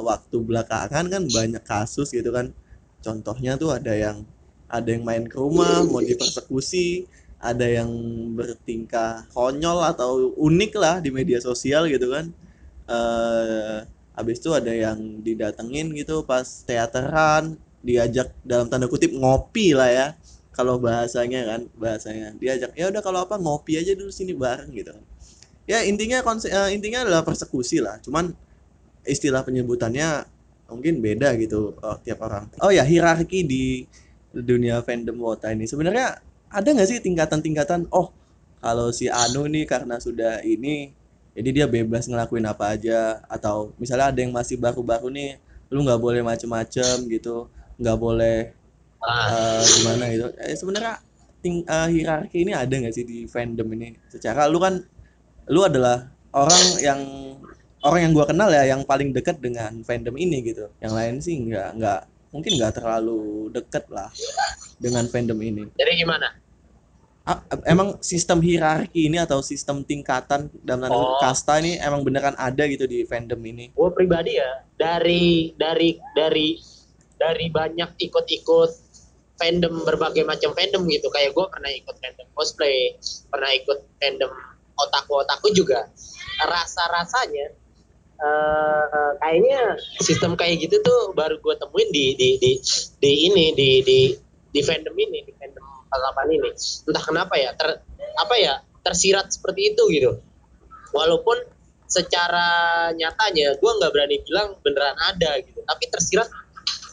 [0.00, 2.54] waktu belakangan kan banyak kasus gitu kan.
[3.00, 4.24] Contohnya tuh ada yang
[4.70, 7.88] ada yang main ke rumah mau dipersekusi ada yang
[8.36, 12.28] bertingkah konyol atau unik lah di media sosial gitu kan.
[12.84, 13.80] Uh,
[14.12, 20.06] habis itu ada yang didatengin gitu pas teateran diajak dalam tanda kutip ngopi lah ya.
[20.52, 22.36] Kalau bahasanya kan bahasanya.
[22.36, 25.04] Diajak ya udah kalau apa ngopi aja dulu sini bareng gitu kan.
[25.64, 27.96] Ya intinya konsep uh, intinya adalah persekusi lah.
[28.04, 28.36] Cuman
[29.08, 30.28] istilah penyebutannya
[30.68, 32.52] mungkin beda gitu oh, tiap orang.
[32.60, 33.88] Oh ya hierarki di
[34.28, 35.64] dunia fandom Wota ini.
[35.64, 36.20] Sebenarnya
[36.50, 38.10] ada nggak sih tingkatan-tingkatan oh
[38.60, 40.92] kalau si Anu nih karena sudah ini
[41.32, 45.38] jadi dia bebas ngelakuin apa aja atau misalnya ada yang masih baru-baru nih
[45.70, 47.46] lu nggak boleh macem-macem gitu
[47.80, 48.52] nggak boleh
[49.00, 50.26] uh, gimana gitu.
[50.36, 51.00] Eh, sebenarnya
[51.40, 53.96] ting uh, hierarki ini ada nggak sih di fandom ini?
[54.12, 54.84] Secara lu kan
[55.48, 57.00] lu adalah orang yang
[57.80, 60.68] orang yang gua kenal ya yang paling dekat dengan fandom ini gitu.
[60.84, 64.10] Yang lain sih nggak nggak mungkin nggak terlalu deket lah
[64.78, 65.66] dengan fandom ini.
[65.74, 66.30] Jadi gimana?
[67.68, 71.20] emang sistem hierarki ini atau sistem tingkatan dalam tanda oh.
[71.22, 73.70] kasta ini emang beneran ada gitu di fandom ini?
[73.70, 76.58] Gue pribadi ya dari dari dari
[77.20, 78.70] dari banyak ikut-ikut
[79.36, 82.96] fandom berbagai macam fandom gitu kayak gue pernah ikut fandom cosplay
[83.32, 84.32] pernah ikut fandom
[84.80, 85.88] otaku otaku juga
[86.44, 87.52] rasa rasanya
[88.20, 92.52] uh, kayaknya sistem kayak gitu tuh baru gue temuin di di di
[93.00, 93.98] di ini di di
[94.50, 96.50] di fandom ini di fandom balapan ini.
[96.86, 97.80] Entah kenapa ya ter
[98.20, 98.54] apa ya
[98.84, 100.12] tersirat seperti itu gitu.
[100.92, 101.38] Walaupun
[101.90, 102.48] secara
[102.94, 106.30] nyatanya gue nggak berani bilang beneran ada gitu tapi tersirat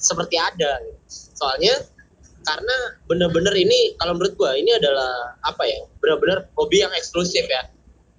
[0.02, 1.00] seperti ada gitu.
[1.38, 1.78] soalnya
[2.42, 7.70] karena bener-bener ini kalau menurut gue ini adalah apa ya bener-bener hobi yang eksklusif ya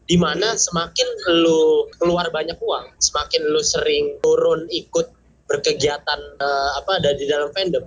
[0.08, 1.08] di mana semakin
[1.44, 5.12] lu keluar banyak uang semakin lu sering turun ikut
[5.44, 7.84] berkegiatan uh, apa ada di dalam fandom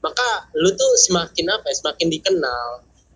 [0.00, 2.68] maka lu tuh semakin apa ya semakin dikenal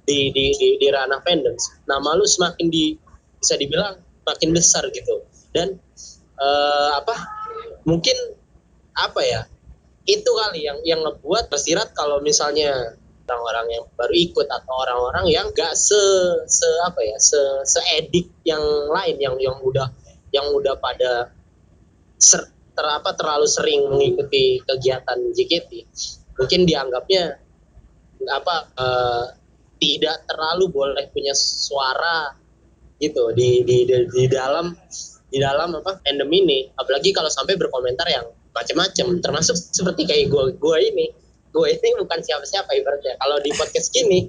[0.04, 1.56] di di di, di ranah fandom.
[1.88, 2.92] Nama lu semakin di
[3.40, 5.24] bisa dibilang makin besar gitu.
[5.52, 5.80] Dan
[6.36, 7.16] uh, apa
[7.88, 8.14] mungkin
[8.94, 9.42] apa ya
[10.04, 15.46] itu kali yang yang ngebuat tersirat kalau misalnya orang-orang yang baru ikut atau orang-orang yang
[15.56, 15.98] gak se
[16.44, 18.60] se apa ya se se edik yang
[18.92, 19.88] lain yang yang udah
[20.28, 21.32] yang udah pada
[22.20, 22.44] ser,
[22.76, 25.70] ter, apa terlalu sering mengikuti kegiatan JKT
[26.37, 27.40] mungkin dianggapnya
[28.28, 29.24] apa uh,
[29.80, 32.32] tidak terlalu boleh punya suara
[32.96, 34.72] gitu di di di, di dalam
[35.28, 36.70] di dalam apa fandom ini.
[36.78, 41.10] Apalagi kalau sampai berkomentar yang macam-macam termasuk seperti kayak gue ini
[41.54, 43.14] gue ini bukan siapa-siapa ibaratnya.
[43.22, 44.26] Kalau di podcast gini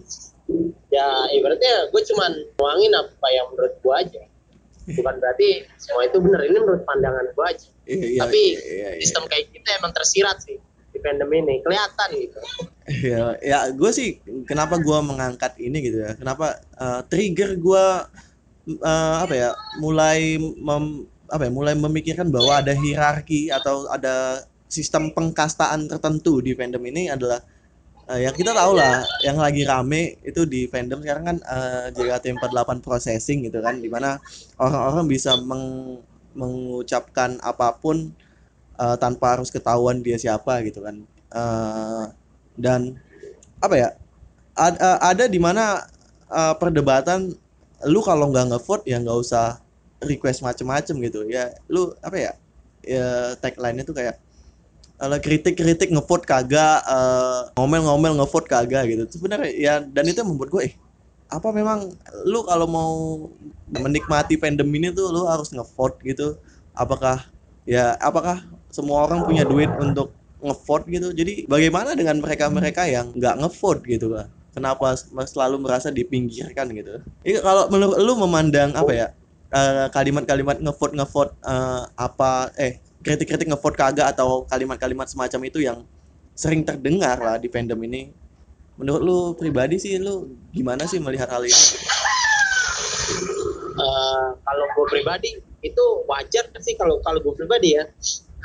[0.93, 4.23] ya ibaratnya gue cuman nuangin apa yang menurut gue aja.
[4.85, 7.67] Bukan berarti semua itu benar ini menurut pandangan gue aja.
[7.85, 10.61] Iya, iya, tapi iya, iya, sistem kayak kita emang tersirat sih
[10.93, 11.65] di fandom ini.
[11.65, 12.39] Kelihatan gitu.
[13.01, 16.13] Ya ya gue sih kenapa gue mengangkat ini gitu ya?
[16.13, 17.85] Kenapa uh, trigger gue
[18.85, 19.49] uh, apa ya
[19.81, 26.51] mulai mem, apa ya mulai memikirkan bahwa ada hierarki atau ada sistem pengkastaan tertentu di
[26.51, 27.39] fandom ini adalah
[28.11, 32.83] uh, yang kita tahu lah yang lagi rame itu di fandom sekarang kan uh, JKT48
[32.83, 34.19] processing gitu kan di mana
[34.59, 35.97] orang-orang bisa meng,
[36.35, 38.11] mengucapkan apa pun
[38.77, 41.01] uh, tanpa harus ketahuan dia siapa gitu kan.
[41.31, 42.11] Uh,
[42.55, 42.95] dan
[43.59, 43.89] apa ya
[44.55, 45.83] ada, ada di mana
[46.31, 47.35] uh, perdebatan
[47.88, 49.59] lu kalau nggak ngevote ya nggak usah
[50.03, 51.27] request macem-macem gitu.
[51.27, 52.31] Ya lu apa ya
[52.85, 54.21] ya tagline itu kayak
[54.95, 59.03] kalau kritik-kritik ngevote kagak uh, ngomel-ngomel ngevote kagak gitu.
[59.19, 60.75] Sebenarnya ya dan itu yang membuat gue eh
[61.25, 61.91] apa memang
[62.23, 62.93] lu kalau mau
[63.75, 66.39] menikmati fandom ini tuh lu harus ngevote gitu.
[66.75, 67.27] Apakah
[67.67, 71.08] ya apakah semua orang punya duit untuk ngevote gitu?
[71.12, 74.95] Jadi bagaimana dengan mereka-mereka yang nggak ngevote gitu kan kenapa
[75.27, 77.03] selalu merasa dipinggirkan gitu?
[77.27, 79.08] Ini kalau menurut lu memandang apa ya
[79.51, 85.62] eh, kalimat-kalimat uh, ngevote ngevote uh, apa eh kritik-kritik ngevote kagak atau kalimat-kalimat semacam itu
[85.62, 85.86] yang
[86.34, 88.10] sering terdengar lah di fandom ini.
[88.82, 91.63] Menurut lu pribadi sih lu gimana sih melihat hal ini?
[93.76, 97.86] Uh, kalau gue pribadi itu wajar sih kalau kalau gue pribadi ya.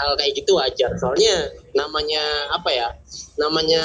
[0.00, 0.96] Hal kayak gitu wajar.
[0.96, 2.22] Soalnya namanya
[2.56, 2.88] apa ya
[3.36, 3.84] namanya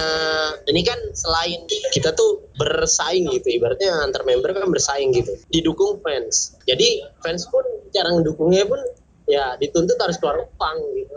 [0.69, 3.57] ini kan selain kita tuh bersaing gitu.
[3.57, 5.33] Ibaratnya antar member kan bersaing gitu.
[5.49, 6.55] Didukung fans.
[6.69, 8.79] Jadi fans pun cara ngedukungnya pun
[9.25, 11.13] ya dituntut harus keluar uang gitu.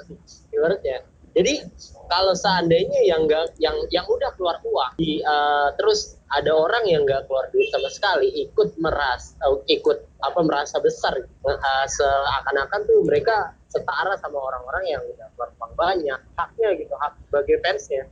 [0.53, 1.05] Ibaratnya.
[1.37, 1.61] Jadi
[2.09, 7.05] kalau seandainya yang enggak yang yang udah keluar uang di, uh, terus ada orang yang
[7.05, 13.05] nggak keluar duit sama sekali ikut meras uh, ikut apa merasa besar uh, seakan-akan tuh
[13.05, 16.19] mereka setara sama orang-orang yang udah keluar uang banyak.
[16.35, 18.05] Haknya gitu hak sebagai fansnya.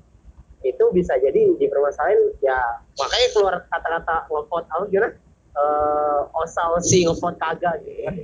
[0.62, 2.58] Itu bisa jadi dipermasalahin ya
[3.00, 5.10] makanya keluar kata-kata ngevote apa gimana?
[5.56, 8.04] Uh, osal si ngevote kagak gitu.
[8.04, 8.14] Kan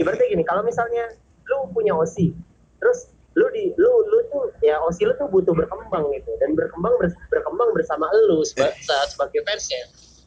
[0.00, 1.12] ibaratnya gini kalau misalnya
[1.48, 2.32] lu punya osi
[2.78, 6.30] terus lu di lu lu tuh ya osi lu tuh butuh berkembang gitu.
[6.40, 6.92] Dan berkembang
[7.32, 9.82] berkembang bersama lu sebagai, sebagai fansnya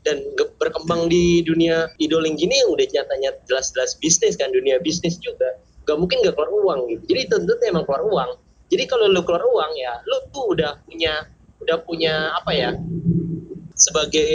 [0.06, 0.21] dan
[0.62, 5.58] berkembang di dunia idoling gini yang udah nyatanya jelas-jelas bisnis kan dunia bisnis juga.
[5.86, 7.04] Gak mungkin gak keluar uang gitu.
[7.13, 8.30] Jadi tentu emang keluar uang.
[8.73, 11.30] Jadi kalau lu keluar uang ya lu tuh udah punya
[11.62, 12.69] udah punya apa ya
[13.78, 14.34] sebagai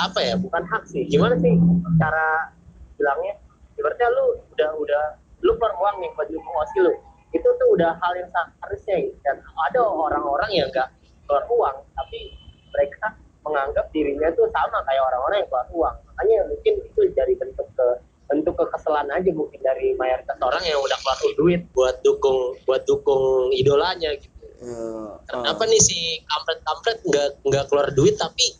[0.00, 1.04] apa ya bukan hak sih.
[1.12, 1.52] Gimana sih
[2.00, 2.56] cara
[2.96, 3.36] bilangnya
[3.80, 5.04] sepertinya lu udah udah
[5.40, 6.92] lu keluar uang nih buat dukung osi lu.
[7.32, 10.92] Itu tuh udah hal yang seharusnya dan ada orang-orang yang gak
[11.24, 12.36] keluar uang tapi
[12.76, 15.96] mereka menganggap dirinya tuh sama kayak orang-orang yang keluar uang.
[16.12, 17.86] Makanya mungkin itu jadi bentuk ke
[18.30, 23.50] bentuk kekesalan aja mungkin dari mayoritas orang yang udah keluar duit buat dukung buat dukung
[23.50, 24.46] idolanya gitu.
[24.60, 25.10] Uh, uh.
[25.24, 28.54] kenapa nih si kampret kampret nggak nggak keluar duit tapi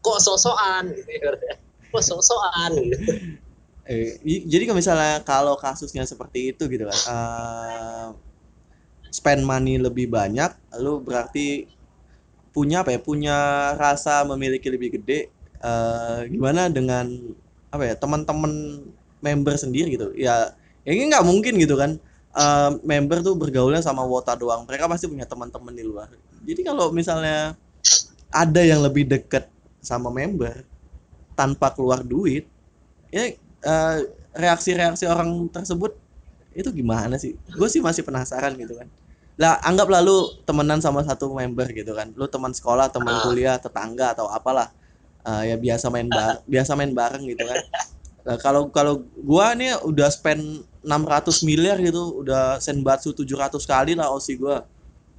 [0.00, 1.10] kok sosokan gitu
[1.50, 1.58] ya
[1.92, 3.10] kok sosokan gitu
[3.86, 8.06] eh, jadi kalau misalnya kalau kasusnya seperti itu gitu kan uh,
[9.10, 10.50] spend money lebih banyak
[10.82, 11.70] lu berarti
[12.56, 13.36] punya apa ya punya
[13.76, 15.28] rasa memiliki lebih gede
[15.60, 17.04] uh, gimana dengan
[17.68, 18.80] apa ya teman-teman
[19.20, 20.08] member sendiri gitu.
[20.16, 20.56] Ya,
[20.88, 22.00] ini nggak mungkin gitu kan
[22.32, 26.08] uh, member tuh bergaulnya sama wota doang mereka pasti punya teman-teman di luar.
[26.48, 27.58] Jadi kalau misalnya
[28.32, 29.52] ada yang lebih deket
[29.84, 30.64] sama member
[31.36, 32.48] tanpa keluar duit
[33.12, 33.96] ya uh,
[34.36, 35.96] reaksi-reaksi orang tersebut
[36.56, 37.36] itu gimana sih?
[37.52, 38.88] Gue sih masih penasaran gitu kan.
[39.36, 42.12] Lah anggap lalu temenan sama satu member gitu kan.
[42.16, 43.22] Lu teman sekolah teman ah.
[43.24, 44.72] kuliah tetangga atau apalah.
[45.26, 47.60] Uh, ya biasa main bar biasa main bareng gitu kan.
[48.26, 54.08] Nah, kalau kalau gua nih udah spend 600 miliar gitu udah senbatsu 700 kali lah
[54.08, 54.64] osi gua.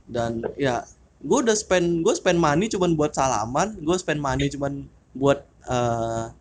[0.07, 0.87] Dan ya
[1.21, 6.31] gua udah spend gua spend money cuman buat salaman gua spend money cuman buat uh,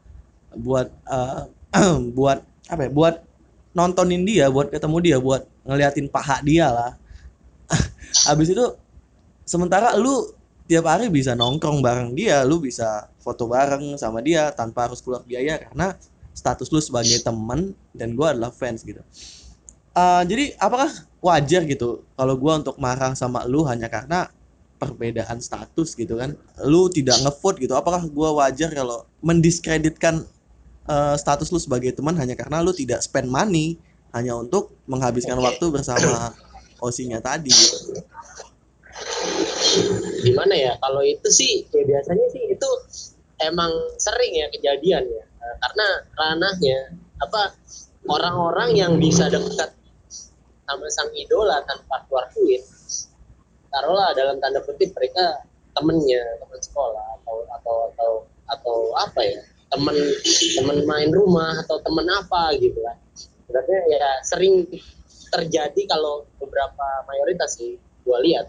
[0.57, 1.51] buat uh,
[2.19, 3.15] buat apa ya buat
[3.77, 6.93] nontonin dia buat ketemu dia buat ngeliatin paha dia lah.
[8.29, 8.65] Habis itu
[9.45, 10.33] sementara lu
[10.67, 15.23] tiap hari bisa nongkrong bareng dia lu bisa foto bareng sama dia tanpa harus keluar
[15.23, 15.95] biaya karena
[16.35, 19.01] status lu sebagai teman dan gue adalah fans gitu.
[19.97, 20.93] Eh, jadi apakah
[21.25, 24.29] wajar gitu kalau gue untuk marah sama lu hanya karena
[24.77, 26.37] perbedaan status gitu kan?
[26.69, 30.29] Lu tidak ngevote gitu apakah gue wajar kalau mendiskreditkan
[30.87, 33.79] eh, status lu sebagai teman hanya karena lu tidak spend money
[34.15, 35.47] hanya untuk menghabiskan Oke.
[35.53, 36.33] waktu bersama
[36.81, 37.53] osinya tadi.
[37.53, 38.01] Gitu
[40.25, 40.73] gimana ya?
[40.81, 42.71] Kalau itu sih ya biasanya sih itu
[43.45, 43.71] emang
[44.01, 45.25] sering ya kejadian ya.
[45.25, 46.79] Eh, karena ranahnya
[47.21, 47.53] apa
[48.09, 49.73] orang-orang yang bisa dekat
[50.67, 52.59] sama sang idola tanpa keluar duit
[53.71, 55.47] taruhlah dalam tanda kutip mereka
[55.77, 58.11] temennya teman sekolah atau atau atau
[58.51, 59.41] atau apa ya
[59.77, 59.97] teman
[60.57, 62.97] teman main rumah atau teman apa gitu kan.
[63.45, 64.65] Sebenarnya ya sering
[65.31, 67.77] terjadi kalau beberapa mayoritas sih
[68.09, 68.49] gua lihat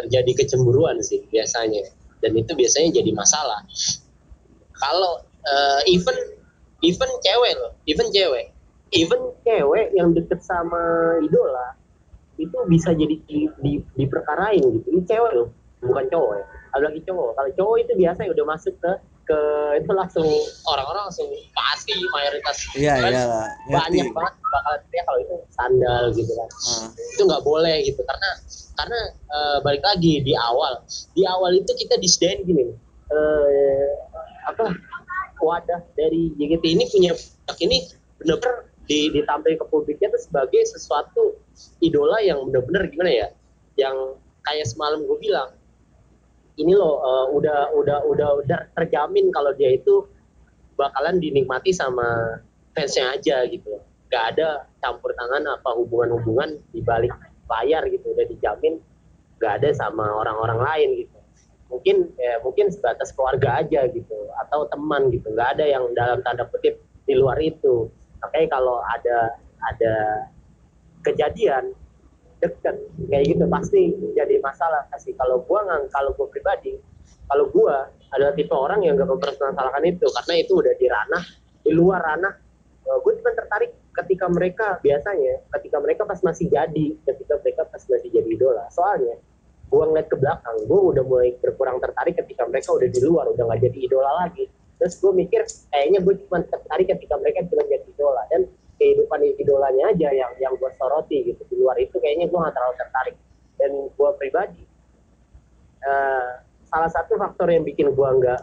[0.00, 1.84] terjadi kecemburuan sih biasanya.
[2.24, 3.60] Dan itu biasanya jadi masalah.
[4.80, 6.16] Kalau uh, even
[6.80, 8.50] even cewek loh even cewek.
[8.92, 11.76] Even cewek yang deket sama idola
[12.36, 14.86] itu bisa jadi di, di, diperkarain gitu.
[14.88, 15.48] Ini cewek loh
[15.80, 16.46] bukan cowok ya.
[16.80, 17.30] Lagi cowok.
[17.36, 19.40] Kalau cowok itu biasa udah masuk ke ke
[19.78, 20.26] itu langsung
[20.66, 22.56] orang-orang langsung pasti mayoritas.
[22.74, 23.24] Iya kan iya
[23.70, 26.48] banyak ngerti banget bakal teriak kalau itu sandal gitu kan.
[26.50, 28.30] Ah, itu nggak boleh gitu karena
[28.76, 30.82] karena eh, balik lagi di awal.
[31.14, 32.74] Di awal itu kita disdain gini
[33.12, 33.88] eh,
[34.42, 34.74] apa
[35.42, 37.12] wadah dari JKT ini punya
[37.58, 37.78] ini
[38.22, 41.38] benar-benar di, ditampilkan ke publiknya itu sebagai sesuatu
[41.82, 43.28] idola yang benar-benar gimana ya
[43.78, 43.94] yang
[44.42, 45.54] kayak semalam gue bilang
[46.60, 50.04] ini loh uh, udah udah udah udah terjamin kalau dia itu
[50.76, 52.40] bakalan dinikmati sama
[52.76, 53.80] fansnya aja gitu.
[54.12, 57.12] Gak ada campur tangan apa hubungan-hubungan di balik
[57.48, 58.12] layar gitu.
[58.12, 58.76] Udah dijamin
[59.40, 61.18] gak ada sama orang-orang lain gitu.
[61.72, 65.32] Mungkin ya mungkin sebatas keluarga aja gitu atau teman gitu.
[65.32, 66.76] Nggak ada yang dalam tanda kutip
[67.08, 67.88] di luar itu.
[68.20, 69.40] Makanya kalau ada
[69.72, 69.94] ada
[71.00, 71.72] kejadian
[72.42, 72.76] deket.
[73.06, 75.14] Kayak gitu pasti jadi masalah sih.
[75.14, 76.74] Kalau gua nggak kalau gua pribadi
[77.30, 81.24] kalau gua adalah tipe orang yang gak mempermasalahkan itu karena itu udah di ranah
[81.64, 82.34] di luar ranah.
[82.82, 88.10] Gue cuma tertarik ketika mereka biasanya ketika mereka pas masih jadi ketika mereka pas masih
[88.12, 88.68] jadi idola.
[88.68, 89.16] Soalnya
[89.72, 93.44] gue ngeliat ke belakang gue udah mulai berkurang tertarik ketika mereka udah di luar udah
[93.48, 94.44] nggak jadi idola lagi.
[94.76, 95.40] Terus gue mikir
[95.72, 98.22] kayaknya gue cuma tertarik ketika mereka cuma jadi idola.
[98.28, 98.50] Dan
[98.82, 101.38] kehidupan idolanya aja yang yang gue soroti gitu.
[101.46, 103.16] Di luar itu kayaknya gue nggak terlalu tertarik.
[103.62, 104.62] Dan gue pribadi
[105.86, 108.42] uh, salah satu faktor yang bikin gue nggak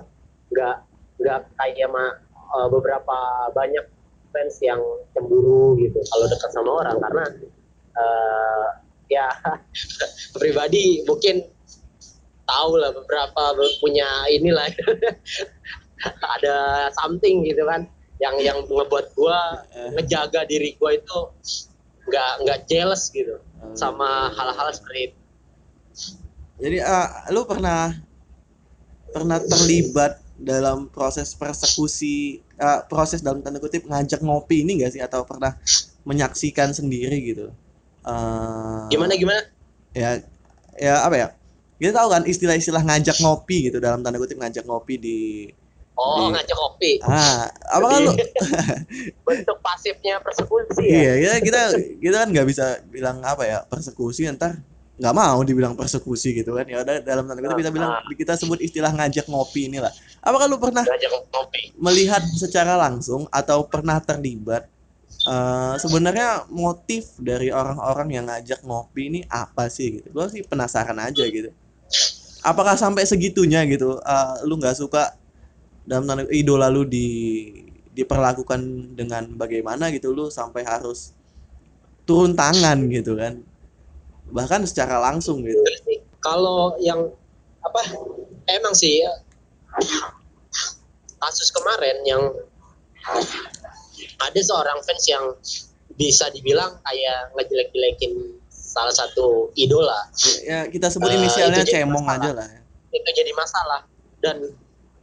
[0.55, 0.75] nggak
[1.19, 2.05] nggak kayak sama
[2.55, 3.17] uh, beberapa
[3.51, 3.83] banyak
[4.31, 4.79] fans yang
[5.11, 6.97] cemburu gitu kalau dekat sama orang.
[7.03, 7.23] Karena
[7.99, 8.67] uh,
[9.11, 9.27] ya
[10.39, 11.43] pribadi mungkin
[12.47, 13.43] tahu lah beberapa
[13.83, 14.71] punya inilah.
[16.39, 19.63] Ada something gitu kan yang yang ngebuat gua
[19.95, 21.19] ngejaga diri gua itu
[22.09, 23.39] nggak nggak jealous gitu
[23.75, 25.17] sama hal-hal seperti itu.
[26.59, 27.95] Jadi uh, lu pernah
[29.09, 35.03] pernah terlibat dalam proses persekusi uh, proses dalam tanda kutip ngajak ngopi ini gak sih
[35.03, 35.55] atau pernah
[36.07, 37.51] menyaksikan sendiri gitu?
[38.03, 39.41] Uh, gimana gimana?
[39.95, 40.23] Ya
[40.79, 41.27] ya apa ya?
[41.79, 45.19] Kita tahu kan istilah-istilah ngajak ngopi gitu dalam tanda kutip ngajak ngopi di
[45.99, 47.03] Oh, ngajak kopi.
[47.03, 48.13] Ah, apa kan lu
[49.27, 51.13] bentuk pasifnya persekusi iya, ya?
[51.19, 51.61] Iya, kita
[51.99, 54.63] kita kan nggak bisa bilang apa ya persekusi ntar
[54.95, 56.63] nggak mau dibilang persekusi gitu kan.
[56.71, 59.91] Ya udah dalam tanda kutip kita bilang kita sebut istilah ngajak ngopi inilah
[60.23, 61.75] apakah lu pernah ngajak ngopi.
[61.75, 64.71] melihat secara langsung atau pernah terlibat
[65.27, 70.07] uh, sebenarnya motif dari orang-orang yang ngajak ngopi ini apa sih gitu?
[70.15, 71.51] Gue sih penasaran aja gitu.
[72.39, 73.99] Apakah sampai segitunya gitu?
[73.99, 75.18] Uh, lu nggak suka
[75.89, 77.49] dalam tanda idola lu di
[77.97, 81.17] diperlakukan dengan bagaimana gitu lu sampai harus
[82.05, 83.41] turun tangan gitu kan.
[84.29, 85.57] Bahkan secara langsung gitu.
[86.21, 87.09] Kalau yang
[87.65, 87.81] apa
[88.53, 89.11] emang sih ya,
[91.17, 92.23] kasus kemarin yang
[94.21, 95.25] ada seorang fans yang
[95.99, 100.07] bisa dibilang kayak ngejelek-jelekin salah satu idola.
[100.45, 102.21] Ya kita sebut inisialnya uh, cemong masalah.
[102.21, 102.61] aja lah ya.
[102.95, 103.81] itu jadi masalah.
[104.19, 104.37] Dan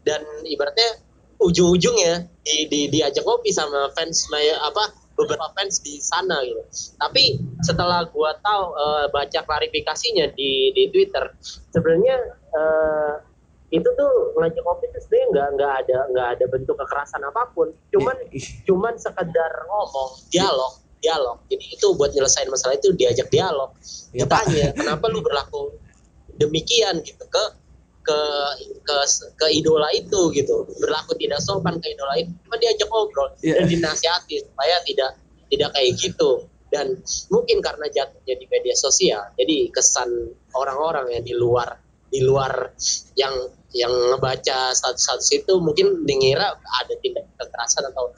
[0.06, 1.02] dan ibaratnya
[1.42, 4.30] ujung-ujungnya di, di diajak kopi sama fans
[4.62, 6.62] apa beberapa fans di sana gitu.
[7.00, 11.32] Tapi setelah gua tahu uh, baca klarifikasinya di di Twitter,
[11.72, 12.16] sebenarnya
[12.54, 13.14] uh,
[13.74, 17.72] itu tuh ngajak kopi itu sebenarnya nggak nggak ada nggak ada bentuk kekerasan apa pun.
[17.90, 18.16] Cuman
[18.68, 21.38] cuman sekedar ngomong dialog dialog.
[21.48, 23.72] Jadi itu buat nyelesain masalah itu diajak dialog.
[24.12, 24.80] Ya, Ditanya Pak.
[24.80, 25.76] kenapa lu berlaku
[26.36, 27.44] demikian gitu ke
[28.06, 28.20] ke
[28.80, 28.96] ke
[29.34, 33.58] ke idola itu gitu berlaku tidak sopan ke idola itu cuma diajak ngobrol Iya.
[33.58, 35.10] dan dinasihati supaya tidak
[35.46, 36.30] tidak kayak gitu
[36.66, 36.86] dan
[37.28, 40.10] mungkin karena jatuhnya di media sosial jadi kesan
[40.52, 42.70] orang-orang yang di luar di luar
[43.14, 43.34] yang
[43.70, 48.14] yang ngebaca status-status itu mungkin mengira ada tindak kekerasan atau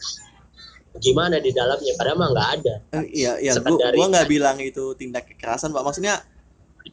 [0.98, 4.12] gimana di dalamnya padahal mah nggak ada Eh, Iya, iya, gua Sekedar gua itu.
[4.12, 5.82] nggak bilang itu tindak kekerasan, Pak.
[5.82, 6.14] Maksudnya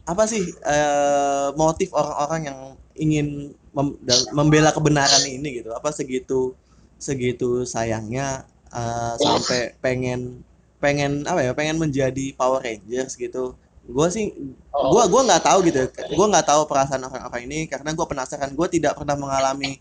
[0.03, 2.59] apa sih eh, motif orang-orang yang
[2.95, 3.99] ingin mem-
[4.33, 5.71] membela kebenaran ini gitu?
[5.75, 6.55] Apa segitu
[6.99, 10.41] segitu sayangnya eh, sampai pengen
[10.83, 11.51] pengen apa ya?
[11.55, 13.55] Pengen menjadi Power Rangers gitu?
[13.85, 14.33] Gua sih
[14.73, 15.81] gua gua nggak tahu gitu.
[16.17, 18.51] Gua nggak tahu perasaan orang-orang ini karena gua penasaran.
[18.57, 19.77] Gua tidak pernah mengalami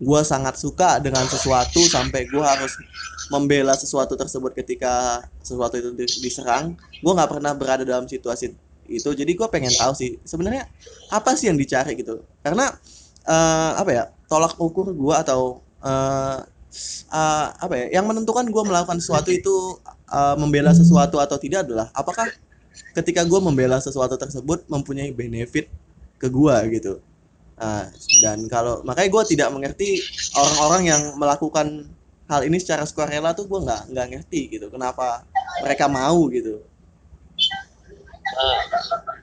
[0.00, 2.74] gua sangat suka dengan sesuatu sampai gua harus
[3.32, 8.52] membela sesuatu tersebut ketika sesuatu itu di- diserang gue nggak pernah berada dalam situasi
[8.88, 10.68] itu jadi gue pengen tahu sih sebenarnya
[11.10, 12.22] apa sih yang dicari gitu?
[12.44, 12.70] Karena
[13.24, 16.38] eh, apa ya tolak ukur gue atau eh,
[17.12, 19.78] eh, apa ya yang menentukan gue melakukan sesuatu itu
[20.12, 22.28] eh, membela sesuatu atau tidak adalah apakah
[22.94, 25.70] ketika gue membela sesuatu tersebut mempunyai benefit
[26.20, 26.94] ke gue gitu?
[27.54, 27.86] Nah,
[28.18, 30.02] dan kalau makanya gue tidak mengerti
[30.34, 31.86] orang-orang yang melakukan
[32.26, 35.22] hal ini secara sukarela tuh gue nggak nggak ngerti gitu kenapa
[35.60, 36.64] mereka mau gitu
[38.34, 38.62] Eh,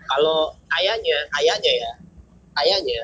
[0.08, 1.92] kalau kayaknya kayaknya ya
[2.56, 3.00] kayaknya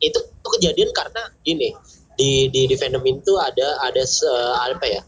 [0.00, 1.68] itu, itu kejadian karena gini
[2.16, 5.02] di di di fandom itu ada ada se, apa ya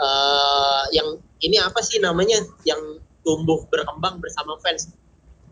[0.00, 2.80] eh yang ini apa sih namanya yang
[3.24, 4.88] tumbuh berkembang bersama fans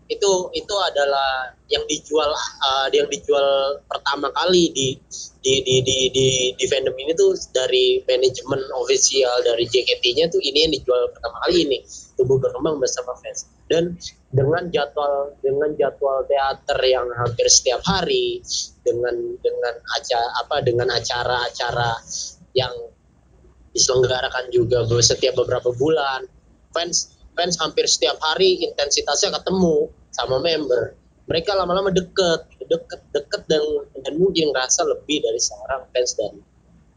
[0.09, 4.89] itu itu adalah yang dijual eh, yang dijual pertama kali di
[5.45, 10.65] di di di di, di fandom ini tuh dari manajemen official dari JKT-nya tuh ini
[10.65, 11.79] yang dijual pertama kali ini.
[12.17, 13.47] Tumbuh berkembang bersama fans.
[13.69, 14.01] Dan
[14.33, 18.41] dengan jadwal dengan jadwal teater yang hampir setiap hari
[18.81, 19.13] dengan
[19.45, 22.01] dengan acara apa dengan acara-acara
[22.57, 22.73] yang
[23.77, 26.25] diselenggarakan juga setiap beberapa bulan
[26.73, 30.97] fans fans hampir setiap hari intensitasnya ketemu sama member.
[31.29, 33.65] Mereka lama-lama deket deket deket dan
[34.05, 36.33] dan mungkin ngerasa lebih dari seorang fans dan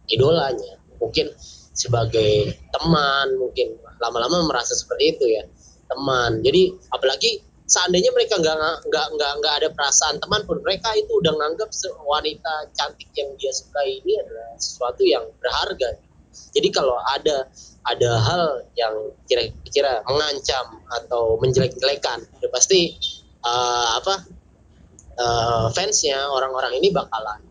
[0.07, 0.79] idolanya.
[0.99, 1.31] Mungkin
[1.71, 5.43] sebagai teman mungkin lama-lama merasa seperti itu ya
[5.91, 6.43] teman.
[6.43, 8.55] Jadi apalagi seandainya mereka nggak
[8.87, 11.71] nggak nggak nggak ada perasaan teman pun mereka itu udah nganggap
[12.03, 15.95] wanita cantik yang dia sukai ini adalah sesuatu yang berharga
[16.51, 17.47] jadi kalau ada
[17.81, 18.43] ada hal
[18.77, 18.93] yang
[19.25, 22.95] kira-kira mengancam atau menjelek-jelekan ya pasti
[23.41, 24.15] eh, apa
[25.17, 27.41] eh, fansnya orang-orang ini bakalan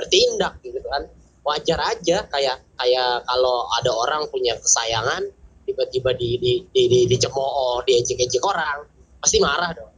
[0.00, 1.04] bertindak gitu kan.
[1.40, 5.24] Wajar aja kayak kayak kalau ada orang punya kesayangan
[5.64, 8.84] tiba-tiba di di di, di dicemooh diejek-ejek orang
[9.20, 9.92] pasti marah dong.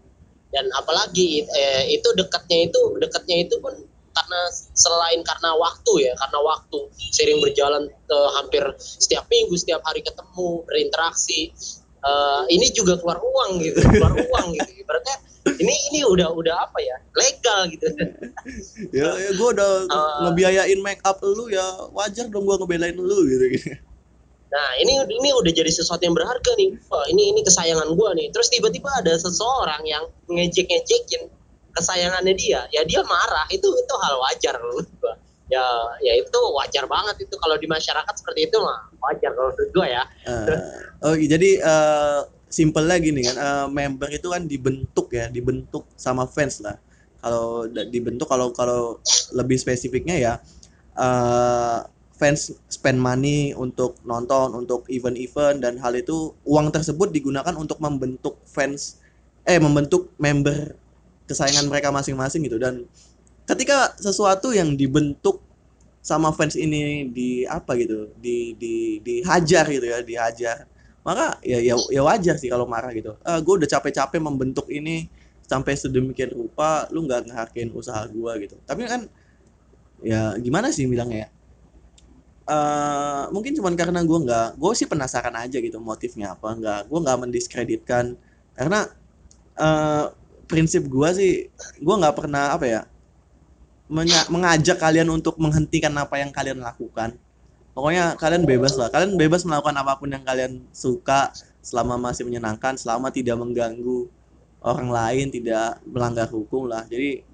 [0.53, 3.73] Dan apalagi eh, itu dekatnya itu dekatnya itu pun
[4.13, 4.41] karena
[4.77, 6.79] selain karena waktu ya karena waktu
[7.13, 11.53] sering berjalan ke hampir setiap minggu setiap hari ketemu berinteraksi
[12.03, 15.23] Eh, ini juga keluar uang gitu keluar uang gitu ibaratnya
[15.55, 17.87] ini ini udah udah apa ya legal gitu
[18.99, 20.19] ya, ya gue udah Eh.
[20.27, 21.63] ngebiayain make up lu ya
[21.95, 23.79] wajar dong gue ngebelain lu gitu
[24.53, 26.77] Nah ini ini udah jadi sesuatu yang berharga nih.
[26.93, 28.29] Wah ini ini kesayangan gua nih.
[28.37, 31.25] Terus tiba-tiba ada seseorang yang ngejek-ngejekin
[31.73, 33.47] kesayangannya dia, ya dia marah.
[33.49, 35.15] Itu itu hal wajar menurut gua.
[35.53, 35.65] Ya
[36.01, 39.87] ya itu wajar banget itu kalau di masyarakat seperti itu mah wajar kalau menurut gua
[39.89, 40.03] ya.
[40.25, 40.61] Eh,
[41.05, 42.21] oh jadi eh
[42.53, 46.77] simpelnya gini kan eh, member itu kan dibentuk ya dibentuk sama fans lah
[47.25, 49.01] kalau dibentuk kalau kalau
[49.33, 50.35] lebih spesifiknya ya
[51.01, 51.81] eh
[52.23, 58.39] fans spend money untuk nonton untuk event-event dan hal itu uang tersebut digunakan untuk membentuk
[58.47, 59.03] fans
[59.43, 60.77] eh membentuk member
[61.27, 62.59] kesayangan mereka masing-masing gitu.
[62.59, 62.87] Dan
[63.47, 65.43] ketika sesuatu yang dibentuk
[66.03, 70.67] sama fans ini di apa gitu di di dihajar gitu ya dihajar
[71.07, 73.19] maka ya ya, ya wajar sih kalau marah gitu.
[73.27, 75.11] Ah gue udah capek-capek membentuk ini
[75.43, 78.57] sampai sedemikian rupa lu nggak ngehargain usaha gue gitu.
[78.63, 79.11] Tapi kan
[80.03, 81.29] ya gimana sih bilangnya ya?
[82.43, 86.99] Eh, mungkin cuman karena gue nggak gue sih penasaran aja gitu motifnya apa nggak gue
[87.03, 88.15] nggak mendiskreditkan.
[88.55, 88.87] Karena
[89.59, 90.07] eh,
[90.53, 91.33] prinsip gue sih
[91.81, 92.81] gue nggak pernah apa ya
[94.29, 97.13] mengajak kalian untuk menghentikan apa yang kalian lakukan.
[97.73, 101.33] Pokoknya kalian bebas lah kalian bebas melakukan apa pun yang kalian suka
[101.65, 104.09] selama masih menyenangkan selama tidak mengganggu
[104.61, 106.85] orang lain tidak melanggar hukum lah.
[106.89, 107.25] Jadi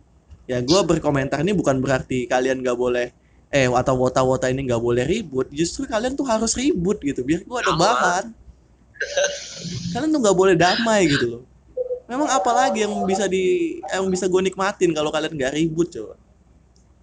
[0.47, 3.11] ya gue berkomentar ini bukan berarti kalian gak boleh
[3.51, 7.59] eh atau wota-wota ini gak boleh ribut justru kalian tuh harus ribut gitu biar gue
[7.59, 8.25] ada bahan.
[9.95, 11.48] Kalian tuh gak boleh damai gitu loh
[12.09, 13.45] memang apa lagi yang bisa di
[13.85, 16.17] yang bisa gue nikmatin kalau kalian nggak ribut coba?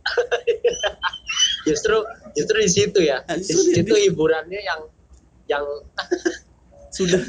[1.65, 1.97] Justru
[2.31, 3.21] justru di situ ya.
[3.23, 4.81] Nah, di justru di- situ di- hiburannya yang
[5.47, 5.65] yang
[6.97, 7.21] sudah.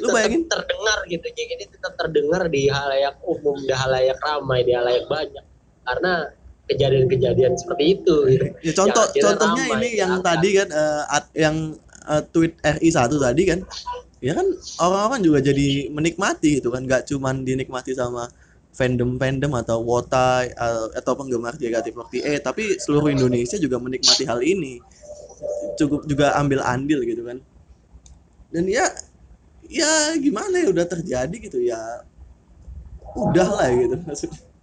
[0.00, 0.48] Lu bayangin.
[0.48, 1.26] terdengar gitu.
[1.26, 5.44] Jadi ini tetap terdengar di halayak umum di halayak ramai di halayak banyak.
[5.84, 6.32] Karena
[6.64, 8.46] kejadian-kejadian seperti itu gitu.
[8.64, 10.28] ya contoh Yang contohnya ramai ini yang diangkat.
[10.32, 11.56] tadi kan eh, at- yang
[12.08, 13.58] eh, tweet RI 1 tadi kan
[14.24, 14.46] ya kan
[14.80, 16.88] orang-orang juga jadi menikmati gitu kan.
[16.88, 18.32] Nggak cuman dinikmati sama
[18.74, 24.80] fandom-fandom atau wota eh, atau penggemar JKT48 tapi seluruh Indonesia juga menikmati hal ini.
[25.76, 27.38] Cukup juga ambil andil gitu kan.
[28.48, 28.88] Dan ya
[29.68, 31.78] ya gimana ya udah terjadi gitu ya.
[33.14, 34.00] Udah lah gitu.
[34.08, 34.40] Maksudnya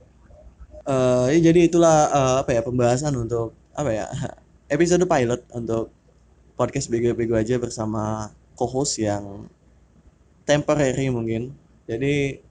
[0.82, 4.05] Eh, ya jadi itulah eh, apa ya pembahasan untuk apa ya
[4.74, 5.93] episode pilot untuk
[6.57, 9.24] podcast bego-bego aja bersama co-host yang
[10.45, 11.53] temporary mungkin
[11.89, 12.41] jadi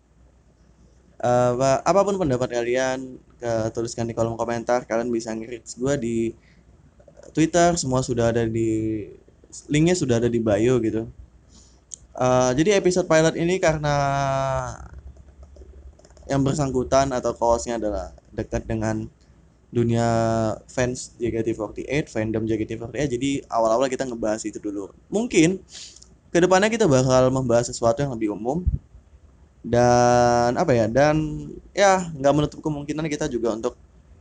[1.21, 2.99] apa- apa pun pendapat kalian
[3.41, 6.17] eh, tuliskan di kolom komentar kalian bisa nge-reach gue di
[7.35, 8.69] Twitter semua sudah ada di
[9.73, 11.07] linknya sudah ada di bio gitu
[12.21, 13.95] Eh, jadi episode pilot ini karena
[16.31, 19.11] yang bersangkutan atau kaosnya adalah dekat dengan
[19.71, 20.07] dunia
[20.71, 23.09] fans JKT48, fandom JKT48.
[23.19, 24.91] Jadi awal-awal kita ngebahas itu dulu.
[25.11, 25.63] Mungkin
[26.31, 28.63] ke depannya kita bakal membahas sesuatu yang lebih umum
[29.61, 31.21] dan apa ya dan
[31.77, 33.75] ya nggak menutup kemungkinan kita juga untuk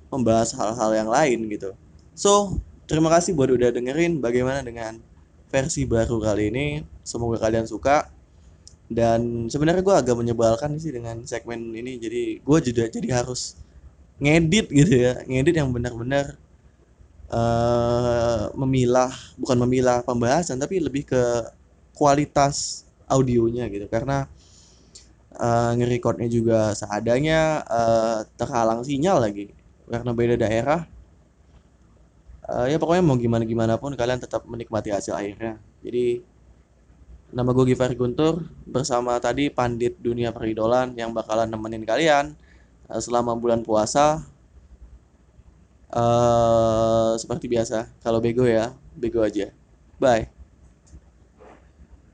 [0.10, 1.72] membahas hal-hal yang lain gitu.
[2.18, 4.97] So terima kasih buat udah dengerin bagaimana dengan
[5.47, 6.68] versi baru kali ini.
[7.05, 8.10] Semoga kalian suka
[8.89, 13.53] dan sebenarnya gue agak menyebalkan sih dengan segmen ini jadi gue juga jadi harus
[14.18, 16.34] ngedit gitu ya ngedit yang benar-benar
[17.30, 21.22] eh, memilah bukan memilah pembahasan tapi lebih ke
[22.00, 22.56] kualitas
[23.16, 24.18] audionya gitu karena
[25.45, 29.45] eh, nge-recordnya juga seadanya eh, terhalang sinyal lagi
[29.89, 30.82] karena beda daerah
[32.50, 36.26] Eh, ya pokoknya mau gimana gimana pun kalian tetap menikmati hasil akhirnya jadi
[37.30, 42.26] Nama gue Givari Guntur bersama tadi pandit dunia peridolan yang bakalan nemenin kalian
[42.89, 44.06] eh, selama bulan puasa.
[45.89, 49.50] eh seperti biasa, kalau bego ya, bego aja.
[50.02, 50.38] Bye.